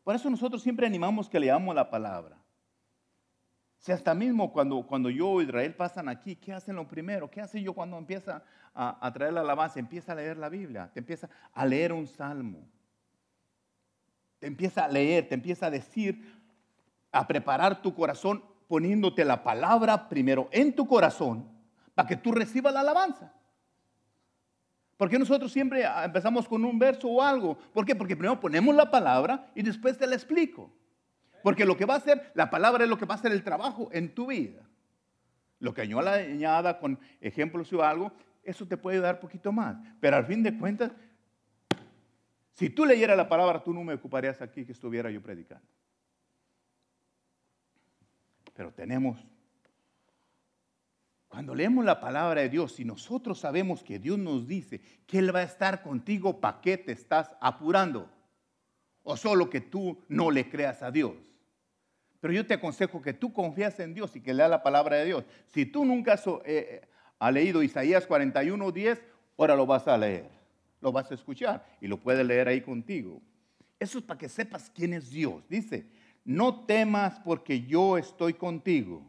[0.05, 2.37] Por eso nosotros siempre animamos que leamos la palabra.
[3.79, 7.29] Si hasta mismo cuando, cuando yo o Israel pasan aquí, ¿qué hacen lo primero?
[7.31, 8.45] ¿Qué hace yo cuando empieza
[8.75, 9.81] a, a traer la alabanza?
[9.81, 12.69] Empieza a leer la Biblia, te empieza a leer un salmo
[14.43, 16.21] te empieza a leer, te empieza a decir,
[17.13, 21.49] a preparar tu corazón poniéndote la palabra primero en tu corazón
[21.95, 23.33] para que tú recibas la alabanza.
[24.97, 27.57] Porque nosotros siempre empezamos con un verso o algo?
[27.73, 27.95] ¿Por qué?
[27.95, 30.73] Porque primero ponemos la palabra y después te la explico.
[31.45, 33.45] Porque lo que va a hacer, la palabra es lo que va a hacer el
[33.45, 34.69] trabajo en tu vida.
[35.61, 38.11] Lo que yo la añada con ejemplos o algo,
[38.43, 39.77] eso te puede dar poquito más.
[40.01, 40.91] Pero al fin de cuentas,
[42.53, 45.67] si tú leyeras la palabra, tú no me ocuparías aquí que estuviera yo predicando.
[48.53, 49.19] Pero tenemos,
[51.29, 55.35] cuando leemos la palabra de Dios, si nosotros sabemos que Dios nos dice que Él
[55.35, 58.11] va a estar contigo, ¿para qué te estás apurando?
[59.03, 61.15] O solo que tú no le creas a Dios.
[62.21, 65.07] Pero yo te aconsejo que tú confías en Dios y que leas la palabra de
[65.07, 65.25] Dios.
[65.47, 66.87] Si tú nunca has, eh,
[67.33, 69.03] leído Isaías 41, 10,
[69.39, 70.42] ahora lo vas a leer
[70.83, 73.23] lo vas a escuchar y lo puedes leer ahí contigo.
[73.79, 75.43] Eso es para que sepas quién es Dios.
[75.49, 75.87] Dice,
[76.25, 79.03] no temas porque yo estoy contigo.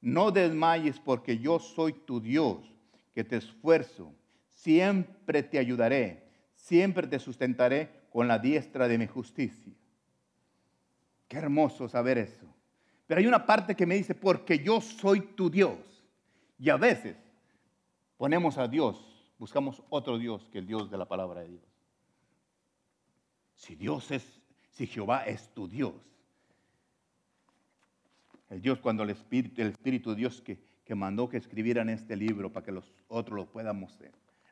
[0.00, 2.58] No desmayes porque yo soy tu Dios,
[3.14, 4.12] que te esfuerzo.
[4.48, 6.24] Siempre te ayudaré.
[6.54, 9.72] Siempre te sustentaré con la diestra de mi justicia.
[11.28, 12.46] Qué hermoso saber eso.
[13.06, 15.78] Pero hay una parte que me dice, porque yo soy tu Dios.
[16.58, 17.16] Y a veces
[18.16, 19.09] ponemos a Dios
[19.40, 21.64] buscamos otro Dios que el Dios de la palabra de Dios.
[23.54, 24.22] Si Dios es,
[24.70, 25.94] si Jehová es tu Dios,
[28.50, 32.16] el Dios cuando el Espíritu, el Espíritu de Dios que, que mandó que escribieran este
[32.16, 33.98] libro para que los otros lo podamos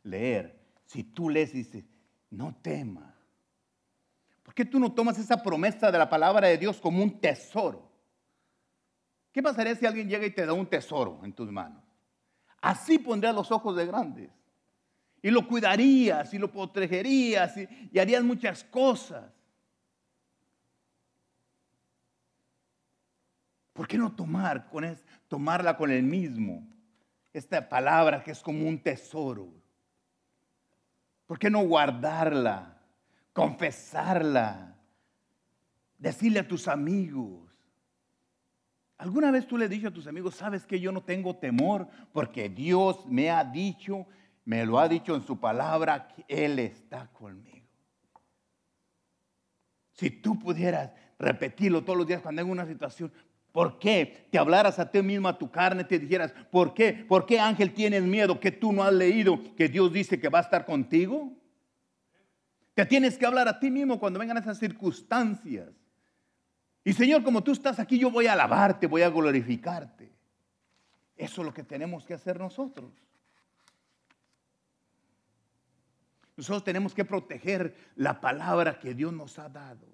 [0.05, 1.85] leer, si tú lees y dices,
[2.31, 3.15] no temas.
[4.43, 7.93] ¿Por qué tú no tomas esa promesa de la palabra de Dios como un tesoro?
[9.33, 11.85] ¿Qué pasaría si alguien llega y te da un tesoro en tus manos?
[12.63, 14.38] Así pondrás los ojos de grandes.
[15.23, 19.33] Y lo cuidarías y lo protegerías y, harías muchas cosas.
[23.73, 24.99] ¿Por qué no tomar con
[25.29, 26.67] tomarla con el mismo?
[27.33, 29.53] Esta palabra que es como un tesoro.
[31.27, 32.81] ¿Por qué no guardarla?
[33.33, 34.75] Confesarla.
[35.99, 37.49] Decirle a tus amigos.
[38.99, 42.49] ¿Alguna vez tú le dicho a tus amigos, sabes que yo no tengo temor porque
[42.49, 44.07] Dios me ha dicho
[44.49, 47.69] me lo ha dicho en su palabra que Él está conmigo.
[49.93, 53.13] Si tú pudieras repetirlo todos los días cuando hay una situación,
[53.53, 56.95] ¿por qué te hablaras a ti mismo, a tu carne, te dijeras, ¿por qué?
[56.95, 60.39] ¿Por qué ángel tienes miedo que tú no has leído que Dios dice que va
[60.39, 61.31] a estar contigo?
[62.73, 65.69] Te tienes que hablar a ti mismo cuando vengan esas circunstancias.
[66.85, 70.11] Y Señor, como tú estás aquí, yo voy a alabarte, voy a glorificarte.
[71.19, 73.08] Eso es lo que tenemos que hacer nosotros.
[76.39, 79.89] Nosotros tenemos que proteger la palabra que Dios nos ha dado.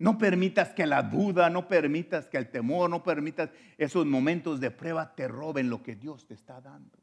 [0.00, 4.72] No permitas que la duda, no permitas que el temor, no permitas esos momentos de
[4.72, 6.98] prueba te roben lo que Dios te está dando.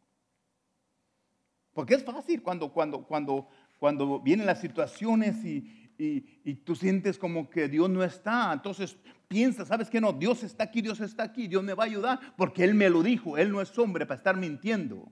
[1.71, 3.47] Porque es fácil cuando, cuando, cuando,
[3.79, 8.51] cuando vienen las situaciones y, y, tú sientes como que Dios no está.
[8.51, 8.97] Entonces
[9.29, 10.01] piensas, ¿sabes qué?
[10.01, 12.89] No, Dios está aquí, Dios está aquí, Dios me va a ayudar porque Él me
[12.89, 13.37] lo dijo.
[13.37, 15.09] Él no es hombre para estar mintiendo.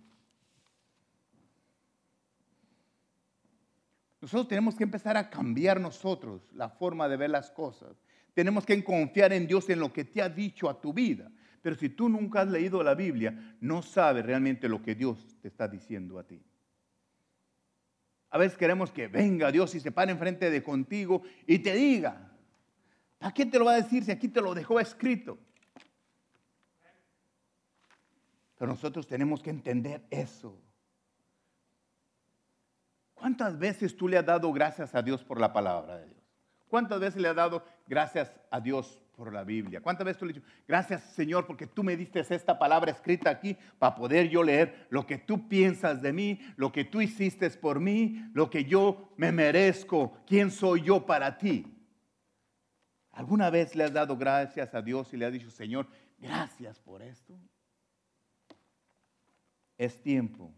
[4.23, 8.01] Nosotros tenemos que empezar a cambiar nosotros la forma de ver las cosas.
[8.33, 11.29] Tenemos que confiar en Dios en lo que te ha dicho a tu vida.
[11.61, 15.49] Pero si tú nunca has leído la Biblia, no sabes realmente lo que Dios te
[15.49, 16.41] está diciendo a ti.
[18.29, 22.31] A veces queremos que venga Dios y se pare enfrente de contigo y te diga.
[23.19, 25.37] ¿A qué te lo va a decir si aquí te lo dejó escrito?
[28.57, 30.57] Pero nosotros tenemos que entender eso.
[33.23, 36.21] ¿Cuántas veces tú le has dado gracias a Dios por la palabra de Dios?
[36.67, 39.79] ¿Cuántas veces le has dado gracias a Dios por la Biblia?
[39.79, 43.29] ¿Cuántas veces tú le has dicho, gracias Señor porque tú me diste esta palabra escrita
[43.29, 47.49] aquí para poder yo leer lo que tú piensas de mí, lo que tú hiciste
[47.51, 51.65] por mí, lo que yo me merezco, quién soy yo para ti?
[53.11, 55.87] ¿Alguna vez le has dado gracias a Dios y le has dicho, Señor,
[56.19, 57.39] gracias por esto?
[59.77, 60.53] Es tiempo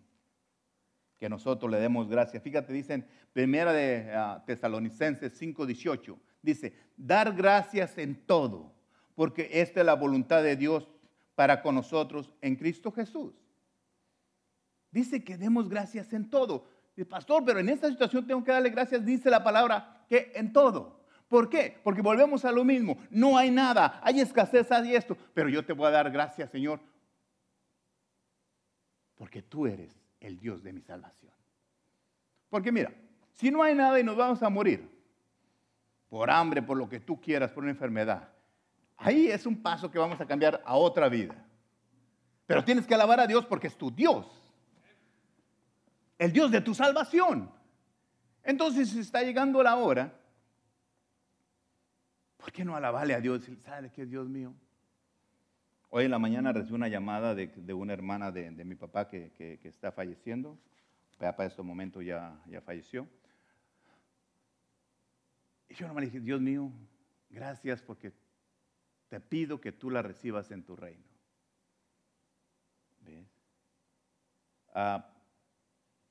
[1.26, 2.44] que nosotros le demos gracias.
[2.44, 3.04] Fíjate, dicen,
[3.34, 8.72] primera de uh, Tesalonicenses 5:18, dice, dar gracias en todo,
[9.16, 10.88] porque esta es la voluntad de Dios
[11.34, 13.34] para con nosotros en Cristo Jesús.
[14.92, 16.68] Dice que demos gracias en todo.
[17.10, 21.08] Pastor, pero en esta situación tengo que darle gracias, dice la palabra, que en todo.
[21.28, 21.82] ¿Por qué?
[21.84, 23.00] Porque volvemos a lo mismo.
[23.10, 26.80] No hay nada, hay escasez, hay esto, pero yo te voy a dar gracias, Señor,
[29.16, 31.32] porque tú eres el Dios de mi salvación.
[32.50, 32.92] Porque mira,
[33.34, 34.90] si no hay nada y nos vamos a morir,
[36.10, 38.30] por hambre, por lo que tú quieras, por una enfermedad,
[38.98, 41.36] ahí es un paso que vamos a cambiar a otra vida.
[42.46, 44.26] Pero tienes que alabar a Dios porque es tu Dios,
[46.18, 47.52] el Dios de tu salvación.
[48.44, 50.14] Entonces, está llegando la hora,
[52.38, 53.50] ¿por qué no alabarle a Dios?
[53.64, 54.54] ¿Sabe qué Dios mío?
[55.90, 59.92] Hoy en la mañana recibí una llamada de, una hermana de, mi papá que, está
[59.92, 60.58] falleciendo.
[61.18, 63.08] Papá en este momento ya, falleció.
[65.70, 66.72] Y yo nomás dije, Dios mío,
[67.30, 68.12] gracias porque
[69.10, 71.04] te pido que tú la recibas en tu reino.
[73.02, 73.28] ¿Ves?
[74.74, 75.10] Ah,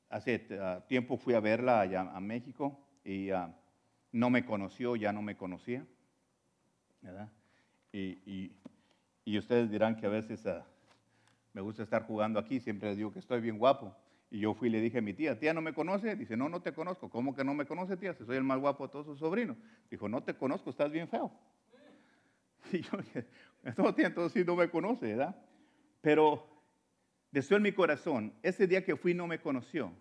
[0.08, 3.54] hace ah, tiempo fui a verla allá a México y ah,
[4.12, 5.86] no me conoció, ya no me conocía.
[7.92, 8.56] y
[9.38, 10.66] ustedes dirán que a veces ah,
[11.52, 13.96] me gusta estar jugando aquí, siempre les digo que estoy bien guapo.
[14.30, 16.16] Y yo fui y le dije a mi tía, tía, ¿no me conoce?
[16.16, 17.08] Dice, no, no te conozco.
[17.08, 18.14] ¿Cómo que no me conoce, tía?
[18.14, 19.56] Si soy el más guapo de todos sus sobrinos.
[19.90, 21.32] Dijo, no te conozco, estás bien feo.
[22.72, 23.26] Y yo dije,
[23.62, 25.36] entonces sí no me conoce, ¿verdad?
[26.00, 26.46] Pero
[27.30, 29.92] deseo en mi corazón, ese día que fui no me conoció.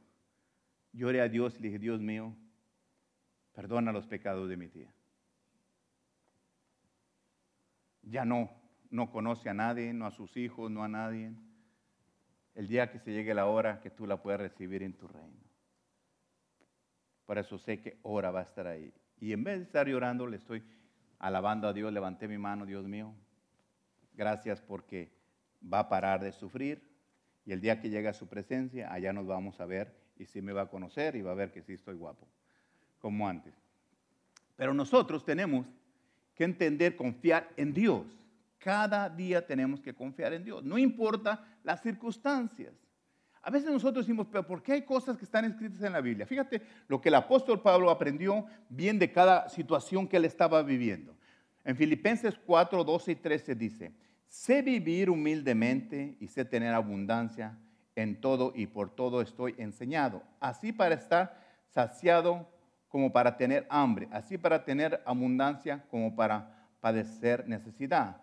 [0.94, 2.36] Lloré a Dios y le dije, Dios mío,
[3.54, 4.94] perdona los pecados de mi tía.
[8.02, 8.50] Ya no,
[8.94, 11.34] no conoce a nadie, no a sus hijos, no a nadie.
[12.54, 15.42] El día que se llegue la hora que tú la puedas recibir en tu reino.
[17.26, 18.94] Por eso sé que hora va a estar ahí.
[19.20, 20.64] Y en vez de estar llorando, le estoy
[21.18, 23.16] alabando a Dios, levanté mi mano, Dios mío.
[24.14, 25.12] Gracias porque
[25.62, 26.88] va a parar de sufrir.
[27.46, 30.40] Y el día que llegue a su presencia, allá nos vamos a ver y sí
[30.44, 32.28] me va a conocer y va a ver que sí estoy guapo,
[33.00, 33.56] como antes.
[34.56, 35.66] Pero nosotros tenemos
[36.36, 38.23] que entender, confiar en Dios.
[38.64, 42.74] Cada día tenemos que confiar en Dios, no importa las circunstancias.
[43.42, 46.26] A veces nosotros decimos, pero ¿por qué hay cosas que están escritas en la Biblia?
[46.26, 51.14] Fíjate lo que el apóstol Pablo aprendió bien de cada situación que él estaba viviendo.
[51.66, 53.94] En Filipenses 4, 12 y 13 dice,
[54.30, 57.58] sé vivir humildemente y sé tener abundancia
[57.98, 61.38] en todo y por todo estoy enseñado, así para estar
[61.68, 62.50] saciado
[62.88, 68.23] como para tener hambre, así para tener abundancia como para padecer necesidad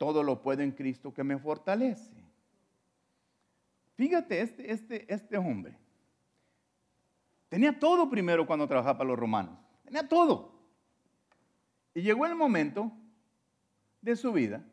[0.00, 2.24] todo lo puedo en Cristo que me fortalece.
[3.96, 5.76] Fíjate, este, este, este hombre
[7.50, 9.58] tenía todo primero cuando trabajaba para los romanos.
[9.84, 10.54] Tenía todo.
[11.92, 12.90] Y llegó el momento
[14.00, 14.64] de su vida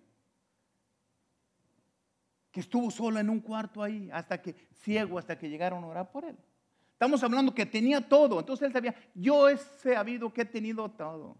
[2.49, 6.09] que estuvo solo en un cuarto ahí, hasta que ciego, hasta que llegaron a orar
[6.09, 6.37] por él.
[6.93, 8.39] Estamos hablando que tenía todo.
[8.39, 11.35] Entonces él sabía, yo he sabido que he tenido todo.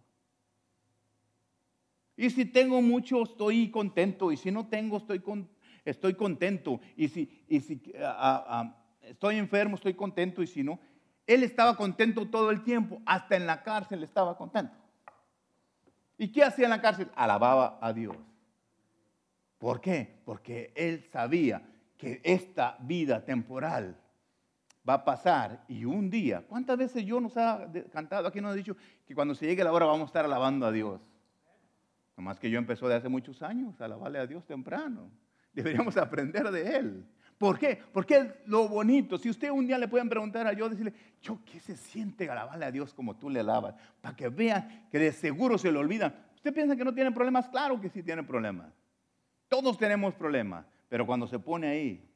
[2.17, 4.31] Y si tengo mucho, estoy contento.
[4.31, 5.21] Y si no tengo, estoy,
[5.85, 6.81] estoy contento.
[6.95, 10.41] Y si, y si ah, estoy enfermo, estoy contento.
[10.41, 10.79] Y si no,
[11.27, 12.99] él estaba contento todo el tiempo.
[13.05, 14.73] Hasta en la cárcel estaba contento.
[16.17, 17.09] ¿Y qué hacía en la cárcel?
[17.15, 18.17] Alababa a Dios.
[19.59, 20.21] ¿Por qué?
[20.25, 21.61] Porque él sabía
[21.97, 23.99] que esta vida temporal
[24.87, 28.55] va a pasar y un día, ¿cuántas veces yo nos ha cantado aquí nos ha
[28.55, 31.01] dicho que cuando se llegue la hora vamos a estar alabando a Dios?
[32.17, 35.11] Nomás que yo empezó de hace muchos años a alabarle a Dios temprano.
[35.53, 37.05] Deberíamos aprender de Él.
[37.37, 37.79] ¿Por qué?
[37.93, 39.19] Porque es lo bonito.
[39.19, 42.65] Si usted un día le pueden preguntar a yo, decirle, yo, ¿qué se siente alabarle
[42.65, 43.75] a Dios como tú le alabas?
[44.01, 46.15] Para que vean que de seguro se le olvidan.
[46.35, 47.47] ¿Usted piensa que no tiene problemas?
[47.49, 48.73] Claro que sí tiene problemas.
[49.47, 50.65] Todos tenemos problemas.
[50.89, 52.09] Pero cuando se pone ahí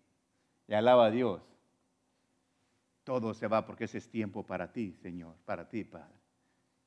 [0.67, 1.43] y alaba a Dios,
[3.03, 6.15] todo se va porque ese es tiempo para ti, Señor, para ti, Padre.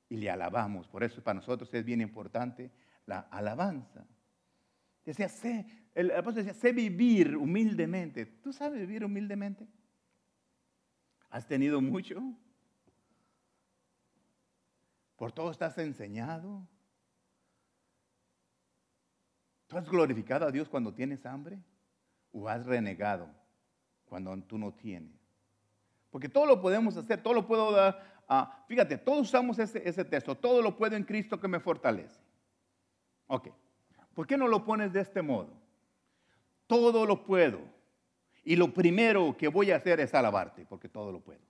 [0.09, 0.89] Y le alabamos.
[0.89, 2.73] Por eso para nosotros es bien importante
[3.07, 4.07] la alabanza.
[5.05, 8.27] Decía, sé, el apóstol decía, sé vivir humildemente.
[8.27, 9.67] ¿Tú sabes vivir humildemente?
[11.31, 12.23] ¿Has tenido mucho?
[15.17, 16.67] ¿Por todo estás enseñado?
[19.67, 21.59] ¿Tú has glorificado a Dios cuando tienes hambre?
[22.33, 23.29] ¿O has renegado
[24.07, 25.13] cuando tú no tienes?
[26.11, 28.65] Porque todo lo podemos hacer, todo lo puedo dar.
[28.69, 32.24] fíjate, todos usamos ese, ese texto, todo lo puedo en Cristo que me fortalece.
[33.35, 33.49] Ok,
[34.15, 35.49] ¿por qué no lo pones de este modo?
[36.69, 37.59] Todo lo puedo.
[38.45, 41.41] Y lo primero que voy a hacer es alabarte, porque todo lo puedo.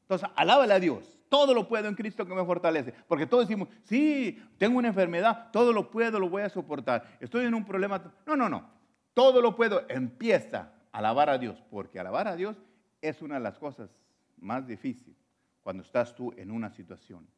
[0.00, 1.16] Entonces, alábale a Dios.
[1.28, 2.92] Todo lo puedo en Cristo que me fortalece.
[3.06, 7.16] Porque todos decimos, sí, tengo una enfermedad, todo lo puedo, lo voy a soportar.
[7.20, 8.02] Estoy en un problema.
[8.26, 8.68] No, no, no.
[9.14, 9.88] Todo lo puedo.
[9.88, 12.56] Empieza a alabar a Dios, porque alabar a Dios
[13.00, 13.90] es una de las cosas
[14.38, 15.16] más difíciles
[15.62, 17.28] cuando estás tú en una situación.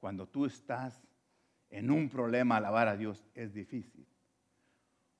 [0.00, 1.06] Cuando tú estás
[1.70, 4.06] en un problema, alabar a Dios es difícil.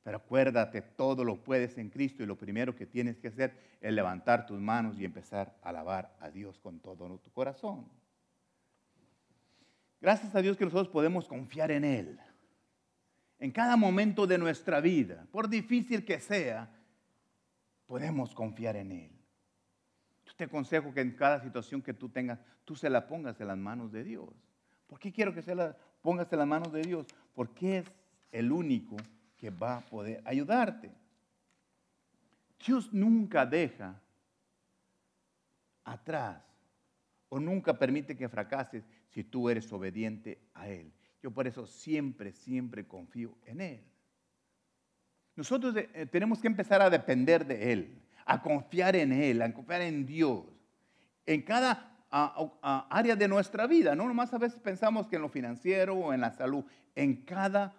[0.03, 3.93] Pero acuérdate, todo lo puedes en Cristo y lo primero que tienes que hacer es
[3.93, 7.87] levantar tus manos y empezar a alabar a Dios con todo tu corazón.
[10.01, 12.19] Gracias a Dios que nosotros podemos confiar en Él.
[13.39, 16.71] En cada momento de nuestra vida, por difícil que sea,
[17.87, 19.13] podemos confiar en Él.
[20.25, 23.49] Yo te aconsejo que en cada situación que tú tengas, tú se la pongas en
[23.49, 24.31] las manos de Dios.
[24.87, 27.07] ¿Por qué quiero que se la pongas en las manos de Dios?
[27.35, 27.93] Porque es
[28.33, 28.97] el único
[29.37, 30.91] que va a poder ayudarte.
[32.65, 34.01] Dios nunca deja
[35.85, 36.43] atrás
[37.29, 40.93] o nunca permite que fracases si tú eres obediente a Él.
[41.23, 43.85] Yo por eso siempre, siempre confío en Él.
[45.37, 49.83] Nosotros eh, tenemos que empezar a depender de Él, a confiar en Él, a confiar
[49.83, 50.45] en Dios.
[51.25, 55.95] En cada área de nuestra vida, no nomás a veces pensamos que en lo financiero
[55.95, 57.75] o en la salud, en cada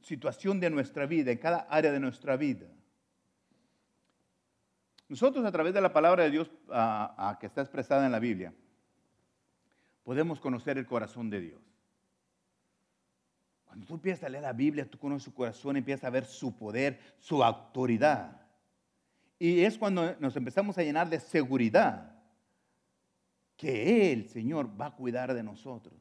[0.00, 2.66] situación de nuestra vida, en cada área de nuestra vida.
[5.08, 6.50] Nosotros a través de la palabra de Dios
[7.38, 8.52] que está expresada en la Biblia,
[10.02, 11.62] podemos conocer el corazón de Dios.
[13.64, 16.56] Cuando tú empiezas a leer la Biblia, tú conoces su corazón, empiezas a ver su
[16.56, 18.45] poder, su autoridad.
[19.38, 22.14] Y es cuando nos empezamos a llenar de seguridad
[23.56, 25.94] que Él, Señor, va a cuidar de nosotros.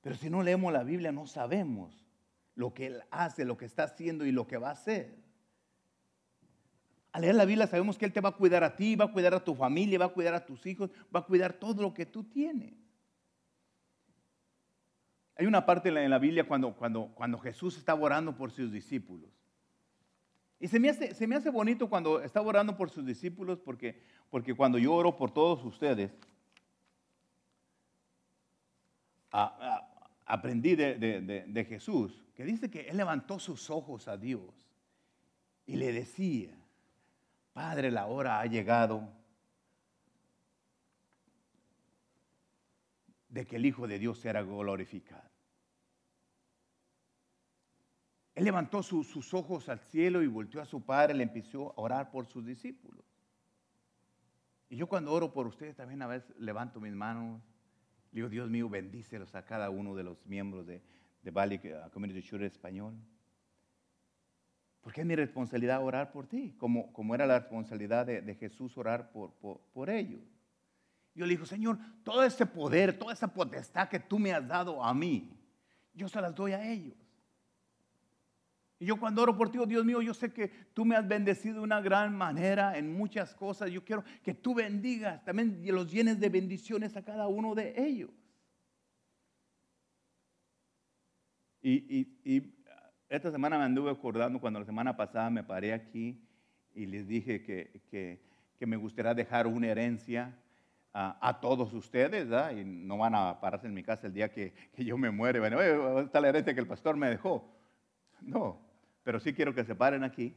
[0.00, 2.06] Pero si no leemos la Biblia, no sabemos
[2.54, 5.16] lo que Él hace, lo que está haciendo y lo que va a hacer.
[7.12, 9.12] Al leer la Biblia sabemos que Él te va a cuidar a ti, va a
[9.12, 11.94] cuidar a tu familia, va a cuidar a tus hijos, va a cuidar todo lo
[11.94, 12.74] que tú tienes.
[15.36, 19.37] Hay una parte en la, Biblia cuando, cuando, cuando Jesús estaba orando por sus discípulos.
[20.60, 24.00] Y se me hace, se me hace bonito cuando estaba orando por sus discípulos porque,
[24.30, 26.10] porque cuando yo oro por todos ustedes,
[29.30, 34.42] aprendí de, Jesús, que dice que él levantó sus ojos a Dios
[35.66, 36.56] y le decía,
[37.52, 39.08] Padre, la hora ha llegado
[43.28, 45.28] de que el Hijo de Dios sea glorificado.
[48.38, 52.08] Él levantó sus ojos al cielo y volteó a su Padre, le empezó a orar
[52.12, 53.04] por sus discípulos.
[54.68, 57.42] Y yo cuando oro por ustedes también a veces levanto mis manos
[58.12, 60.80] digo, Dios mío, bendícelos a cada uno de los miembros de,
[61.20, 61.60] de Valley
[61.92, 62.94] Community Church Español.
[64.82, 69.10] Porque es mi responsabilidad orar por ti, como, como era la responsabilidad de, Jesús orar
[69.10, 69.32] por,
[69.72, 70.22] por, ellos.
[71.12, 74.84] Yo le digo, Señor, todo ese poder, toda esa potestad que tú me has dado
[74.84, 75.36] a mí,
[75.92, 77.07] yo se las doy a ellos.
[78.80, 81.06] Y yo cuando oro por ti, oh Dios mío, yo sé que tú me has
[81.06, 83.70] bendecido de una gran manera en muchas cosas.
[83.70, 88.10] Yo quiero que tú bendigas, también los llenes de bendiciones a cada uno de ellos.
[91.60, 92.54] Y,
[93.08, 96.22] esta semana me anduve acordando cuando la semana pasada me paré aquí
[96.74, 98.20] y les dije que,
[98.60, 100.36] me gustaría dejar una herencia
[100.92, 102.52] a, todos ustedes, ¿verdad?
[102.52, 105.40] Y no van a pararse en mi casa el día que, yo me muere.
[105.40, 107.50] Bueno, ¿dónde está la herencia que el pastor me dejó?
[108.20, 108.67] No,
[109.08, 110.36] pero sí quiero que se paren aquí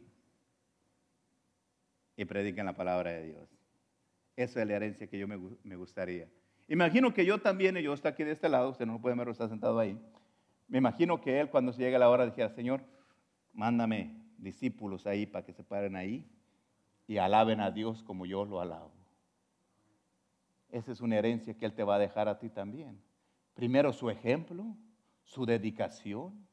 [2.15, 3.49] y prediquen la palabra de Dios.
[4.38, 6.30] Esa es la herencia que yo me, gustaría.
[6.69, 9.13] Imagino que yo también, y yo estoy aquí de este lado, usted no lo puede
[9.17, 9.99] ver, está sentado ahí.
[10.69, 12.82] Me imagino que él cuando se llega la hora dijera, Señor,
[13.51, 16.26] mándame discípulos ahí para que se paren ahí
[17.07, 18.93] y alaben a Dios como yo lo alabo.
[20.69, 23.01] Esa es una herencia que Él te va a dejar a ti también.
[23.53, 24.78] Primero su ejemplo,
[25.26, 26.51] su dedicación.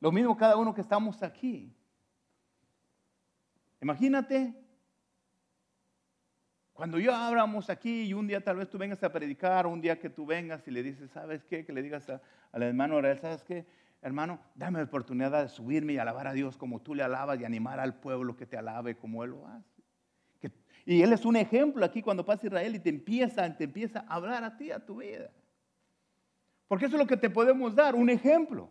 [0.00, 1.74] Lo mismo cada uno que estamos aquí.
[3.80, 4.54] Imagínate
[6.74, 10.00] cuando yo abramos aquí y un día tal vez tú vengas a predicar, un día
[10.00, 11.64] que tú vengas y le dices, ¿sabes qué?
[11.64, 12.10] Que le digas
[12.50, 13.64] al hermano Orel, ¿sabes qué?
[14.02, 17.44] Hermano, dame la oportunidad de subirme y alabar a Dios como tú le alabas y
[17.44, 19.82] animar al pueblo que te alabe como Él lo hace.
[20.84, 24.16] y Él es un ejemplo aquí cuando pasa Israel y te empieza, te empieza a
[24.16, 25.30] hablar a ti, a tu vida.
[26.66, 28.68] Porque eso es lo que te podemos dar, un ejemplo.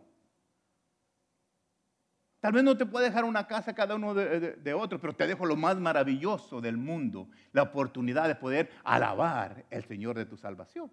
[2.44, 5.46] Tal vez no te puede dejar una casa cada uno de, otro, pero te dejo
[5.46, 10.92] lo más maravilloso del mundo, la oportunidad de poder alabar el Señor de tu salvación.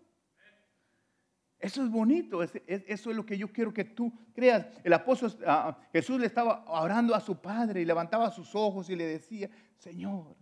[1.59, 2.55] Eso es bonito, eso
[2.87, 4.65] es lo que yo quiero que tú creas.
[4.81, 8.95] El apóstol ah, Jesús le estaba orando a su Padre y levantaba sus ojos y
[8.95, 10.37] le decía, Señor.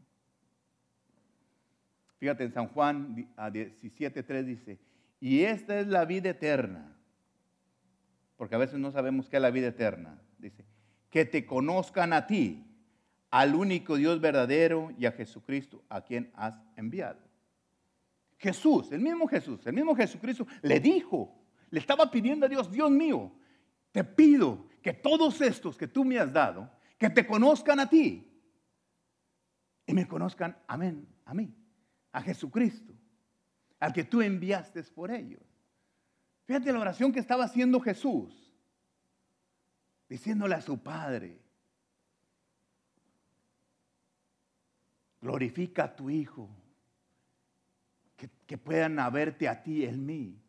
[2.20, 4.80] Fíjate en San Juan 17.3 dice,
[5.20, 6.96] y esta es la vida eterna,
[8.38, 10.22] porque a veces no sabemos qué es la vida eterna.
[11.10, 12.66] Que te conozcan a ti,
[13.32, 17.20] al único Dios verdadero y a Jesucristo, a quien has enviado.
[18.38, 21.36] Jesús, el mismo Jesús, el mismo Jesucristo le dijo,
[21.70, 23.32] le estaba pidiendo a Dios, Dios mío,
[23.92, 28.26] te pido que todos estos que tú me has dado, que te conozcan a ti
[29.86, 31.54] y me conozcan, amén, a mí,
[32.12, 32.94] a Jesucristo,
[33.80, 35.42] al que tú enviaste por ellos.
[36.46, 38.49] Fíjate la oración que estaba haciendo Jesús
[40.10, 41.40] diciéndole a su Padre,
[45.22, 46.50] glorifica a tu Hijo,
[48.18, 50.42] que, que puedan verte a ti en mí,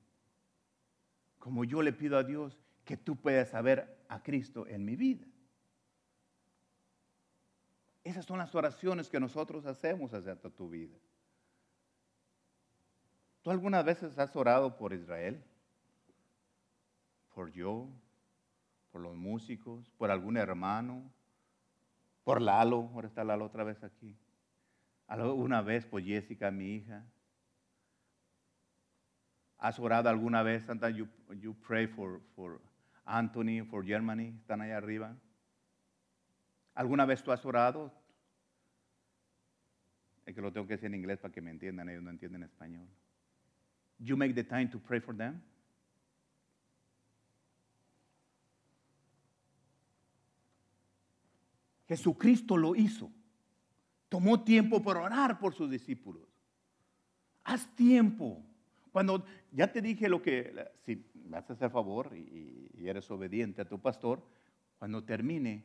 [1.38, 5.26] como yo le pido a Dios que tú puedas saber a Cristo en mi vida.
[8.02, 10.96] Esas son las oraciones que nosotros hacemos hacia tu vida.
[13.42, 15.42] ¿Tú algunas veces has orado por Israel?
[17.34, 17.88] ¿Por yo?
[18.90, 21.10] Por los músicos, por algún hermano,
[22.24, 24.16] por Lalo, ahora está Lalo otra vez aquí.
[25.08, 27.04] Una vez por Jessica, mi hija.
[29.58, 30.64] ¿Has orado alguna vez?
[30.64, 32.60] Sometimes you, you pray for, for
[33.04, 35.16] Anthony, for Germany, están allá arriba.
[36.74, 37.92] ¿Alguna vez tú has orado?
[40.24, 42.44] Es que lo tengo que decir en inglés para que me entiendan, ellos no entienden
[42.44, 42.86] español.
[43.98, 45.42] You make the time to pray for them?
[51.90, 53.10] Jesucristo lo hizo.
[54.08, 56.22] Tomó tiempo para orar por sus discípulos.
[57.42, 58.44] Haz tiempo.
[58.92, 60.54] Cuando ya te dije lo que,
[60.86, 64.24] si vas a hacer favor y, eres obediente a tu pastor,
[64.78, 65.64] cuando termine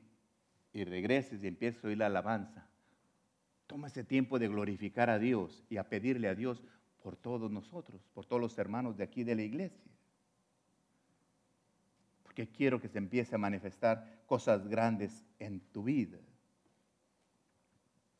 [0.73, 2.67] y regreses y empieces a oír la alabanza,
[3.67, 6.63] toma ese tiempo de glorificar a Dios y a pedirle a Dios
[7.03, 9.94] por todos nosotros, por todos los hermanos de aquí de la iglesia.
[12.35, 16.17] Porque quiero que se empiece a manifestar cosas grandes en tu vida.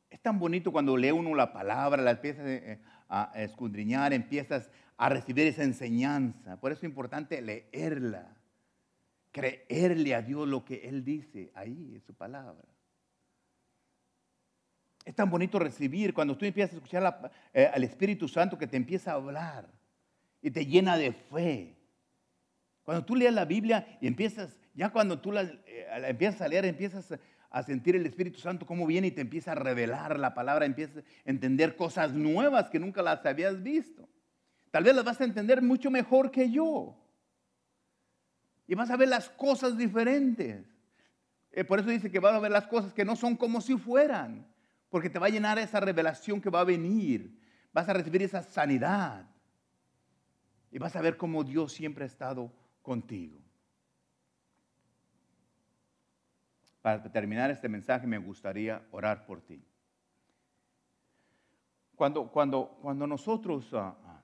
[0.10, 5.10] Es tan bonito cuando lee uno la palabra, la empiezas eh, a escudriñar, empiezas a
[5.10, 6.58] recibir esa enseñanza.
[6.62, 8.38] Por eso es importante leerla,
[9.34, 12.70] creerle a Dios lo que Él dice ahí en su palabra.
[15.04, 18.78] Es tan bonito recibir cuando tú empiezas a escuchar eh, al Espíritu Santo que te
[18.78, 19.68] empieza a hablar
[20.42, 21.76] y te llena de fe.
[22.86, 26.66] Cuando tú lees la Biblia y empiezas, ya cuando tú la, eh, empiezas a leer,
[26.66, 27.20] empiezas
[27.50, 31.04] a sentir el Espíritu Santo cómo viene y te empieza a revelar la palabra, empiezas
[31.04, 34.08] a entender cosas nuevas que nunca las habías visto.
[34.70, 36.96] Tal vez las vas a entender mucho mejor que yo.
[38.68, 40.64] Y vas a ver las cosas diferentes.
[41.52, 43.78] Eh, por eso dice que vas a ver las cosas que no son como si
[43.78, 44.46] fueran.
[44.90, 47.40] Porque te va a llenar esa revelación que va a venir.
[47.74, 49.26] Vas a recibir esa sanidad.
[50.72, 52.52] Y vas a ver cómo Dios siempre ha estado
[52.86, 53.42] contigo.
[56.84, 59.66] Para terminar este mensaje me gustaría orar por ti.
[61.96, 64.24] Cuando, cuando, cuando nosotros ah, ah,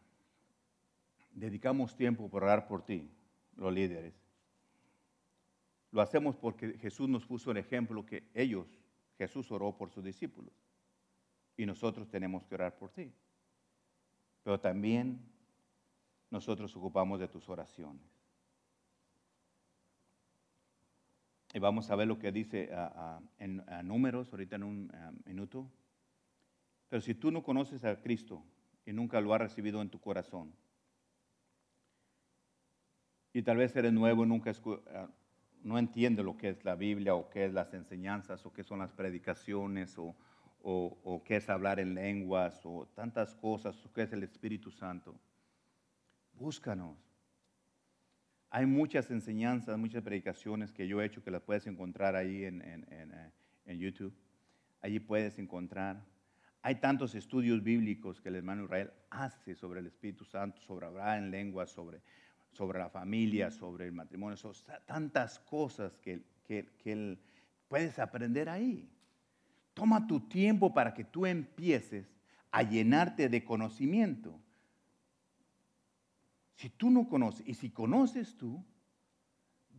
[1.31, 3.09] dedicamos tiempo para orar por ti,
[3.55, 4.13] los líderes,
[5.89, 8.67] lo hacemos porque Jesús nos puso el ejemplo que ellos,
[9.17, 10.53] Jesús oró por sus discípulos
[11.57, 13.11] y nosotros tenemos que orar por ti.
[14.43, 15.19] Pero también
[16.29, 18.20] nosotros ocupamos de tus oraciones.
[21.53, 25.11] Y vamos a ver lo que dice ah, ah, en números ahorita en un ah,
[25.25, 25.69] minuto.
[26.89, 28.43] Pero si tú no conoces a Cristo
[28.85, 30.53] y nunca lo has recibido en tu corazón,
[33.33, 34.51] Y tal vez eres nuevo y nunca
[34.93, 35.09] ah,
[35.63, 38.79] no entiende lo que es la Biblia o qué es las enseñanzas o qué son
[38.79, 40.15] las predicaciones o,
[40.63, 44.71] o- o qué es hablar en lenguas o tantas cosas, o qué es el Espíritu
[44.71, 45.15] Santo.
[46.33, 47.10] Búscanos.
[48.53, 53.31] Hay muchas enseñanzas, muchas predicaciones que yo he hecho que las puedes encontrar ahí eh,
[53.65, 54.13] en YouTube.
[54.81, 56.03] Allí puedes encontrar.
[56.61, 61.17] Hay tantos estudios bíblicos que el hermano Israel hace sobre el Espíritu Santo, sobre hablar
[61.17, 62.01] en lenguas, sobre,
[62.51, 64.37] sobre la familia, sobre el matrimonio,
[64.85, 67.17] tantas cosas que, que,
[67.69, 68.89] puedes aprender ahí.
[69.73, 72.05] Toma tu tiempo para que tú empieces
[72.51, 74.37] a llenarte de conocimiento.
[76.61, 78.63] Si tú no conoces, y si conoces tú,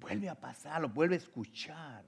[0.00, 2.04] vuelve a pasarlo, vuelve a escuchar.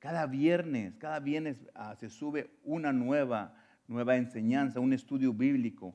[0.00, 3.54] Cada viernes, cada viernes ah, se sube una nueva,
[3.86, 5.94] nueva enseñanza, un estudio bíblico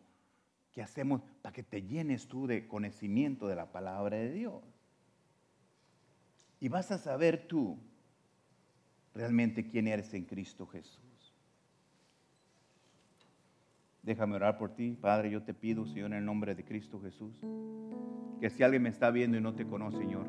[0.71, 4.63] que hacemos para que te llenes tú de conocimiento de la palabra de Dios.
[6.61, 7.77] Y vas a saber tú
[9.13, 11.06] realmente quién eres en Cristo Jesús.
[14.07, 15.29] Déjame orar por ti, Padre.
[15.29, 17.33] Yo te pido, Señor, en el nombre de Cristo Jesús,
[18.39, 20.25] que si alguien me está viendo y no te conoce, Señor,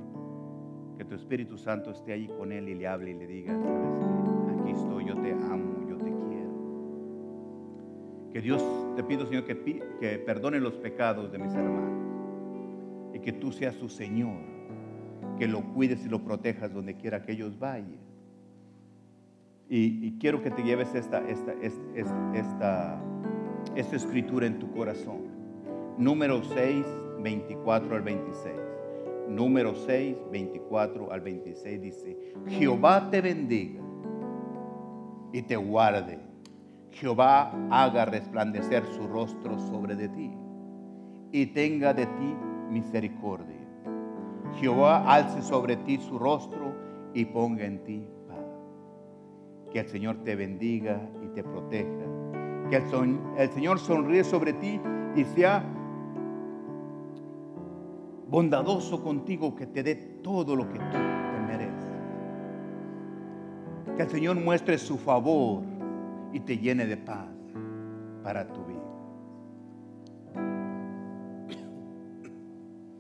[0.99, 3.93] que tu Espíritu Santo esté allí con él y le hable y le diga, "¿Sabes
[4.01, 4.63] qué?
[4.63, 6.51] aquí estoy, yo te amo, yo te quiero.
[8.33, 8.65] Que Dios,
[8.97, 9.55] te pido, Señor, que,
[10.27, 14.41] perdone los pecados de mis hermanos y que tú seas su Señor,
[15.39, 18.01] que lo cuides y lo protejas donde quiera que ellos vayan.
[19.69, 23.05] Y, quiero que te lleves esta, esta, esta, esta-
[23.77, 25.23] esta escritura en tu corazón.
[25.99, 26.87] Número 6,
[27.21, 28.55] 24 al 26.
[29.29, 33.83] Número 6, 24 al 26 dice, Jehová te bendiga
[35.33, 36.19] y te guarde.
[36.93, 40.31] Jehová haga resplandecer su rostro sobre de ti
[41.33, 42.37] y tenga de ti
[42.71, 43.57] misericordia.
[44.55, 46.75] Jehová alce sobre ti su rostro
[47.13, 48.39] y ponga en ti paz.
[49.71, 52.08] Que el Señor te bendiga y te proteja.
[52.71, 54.79] Que el, Señor sonríe sobre ti
[55.17, 55.65] y sea
[58.29, 61.93] bondadoso contigo, que te dé todo lo que tú te mereces.
[63.97, 65.63] Que el Señor muestre su favor
[66.33, 67.29] y te llene de paz
[68.23, 68.79] para tu vida.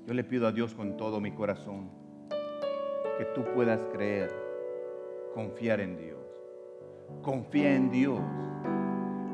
[0.06, 1.90] Yo le pido a Dios con todo mi corazón
[3.18, 4.32] que tú puedas creer,
[5.34, 6.18] confiar en Dios.
[7.22, 8.20] Confía en Dios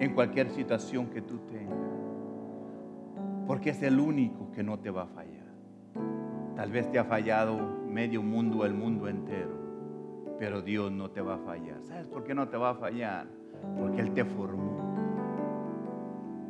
[0.01, 1.78] en cualquier situación que tú tengas.
[3.47, 5.45] Porque es el único que no te va a fallar.
[6.57, 9.55] Tal vez te ha fallado medio mundo, el mundo entero.
[10.38, 11.82] Pero Dios no te va a fallar.
[11.82, 13.26] ¿Sabes por qué no te va a fallar?
[13.78, 14.95] Porque Él te formó.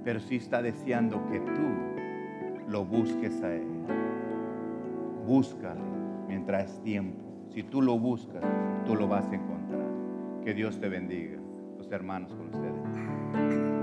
[0.05, 3.67] Pero sí está deseando que tú lo busques a Él.
[5.27, 5.81] Búscale
[6.29, 7.19] mientras es tiempo.
[7.51, 8.43] Si tú lo buscas,
[8.87, 9.89] tú lo vas a encontrar.
[10.45, 11.39] Que Dios te bendiga.
[11.79, 12.84] Los hermanos con ustedes.
[13.35, 13.74] Yo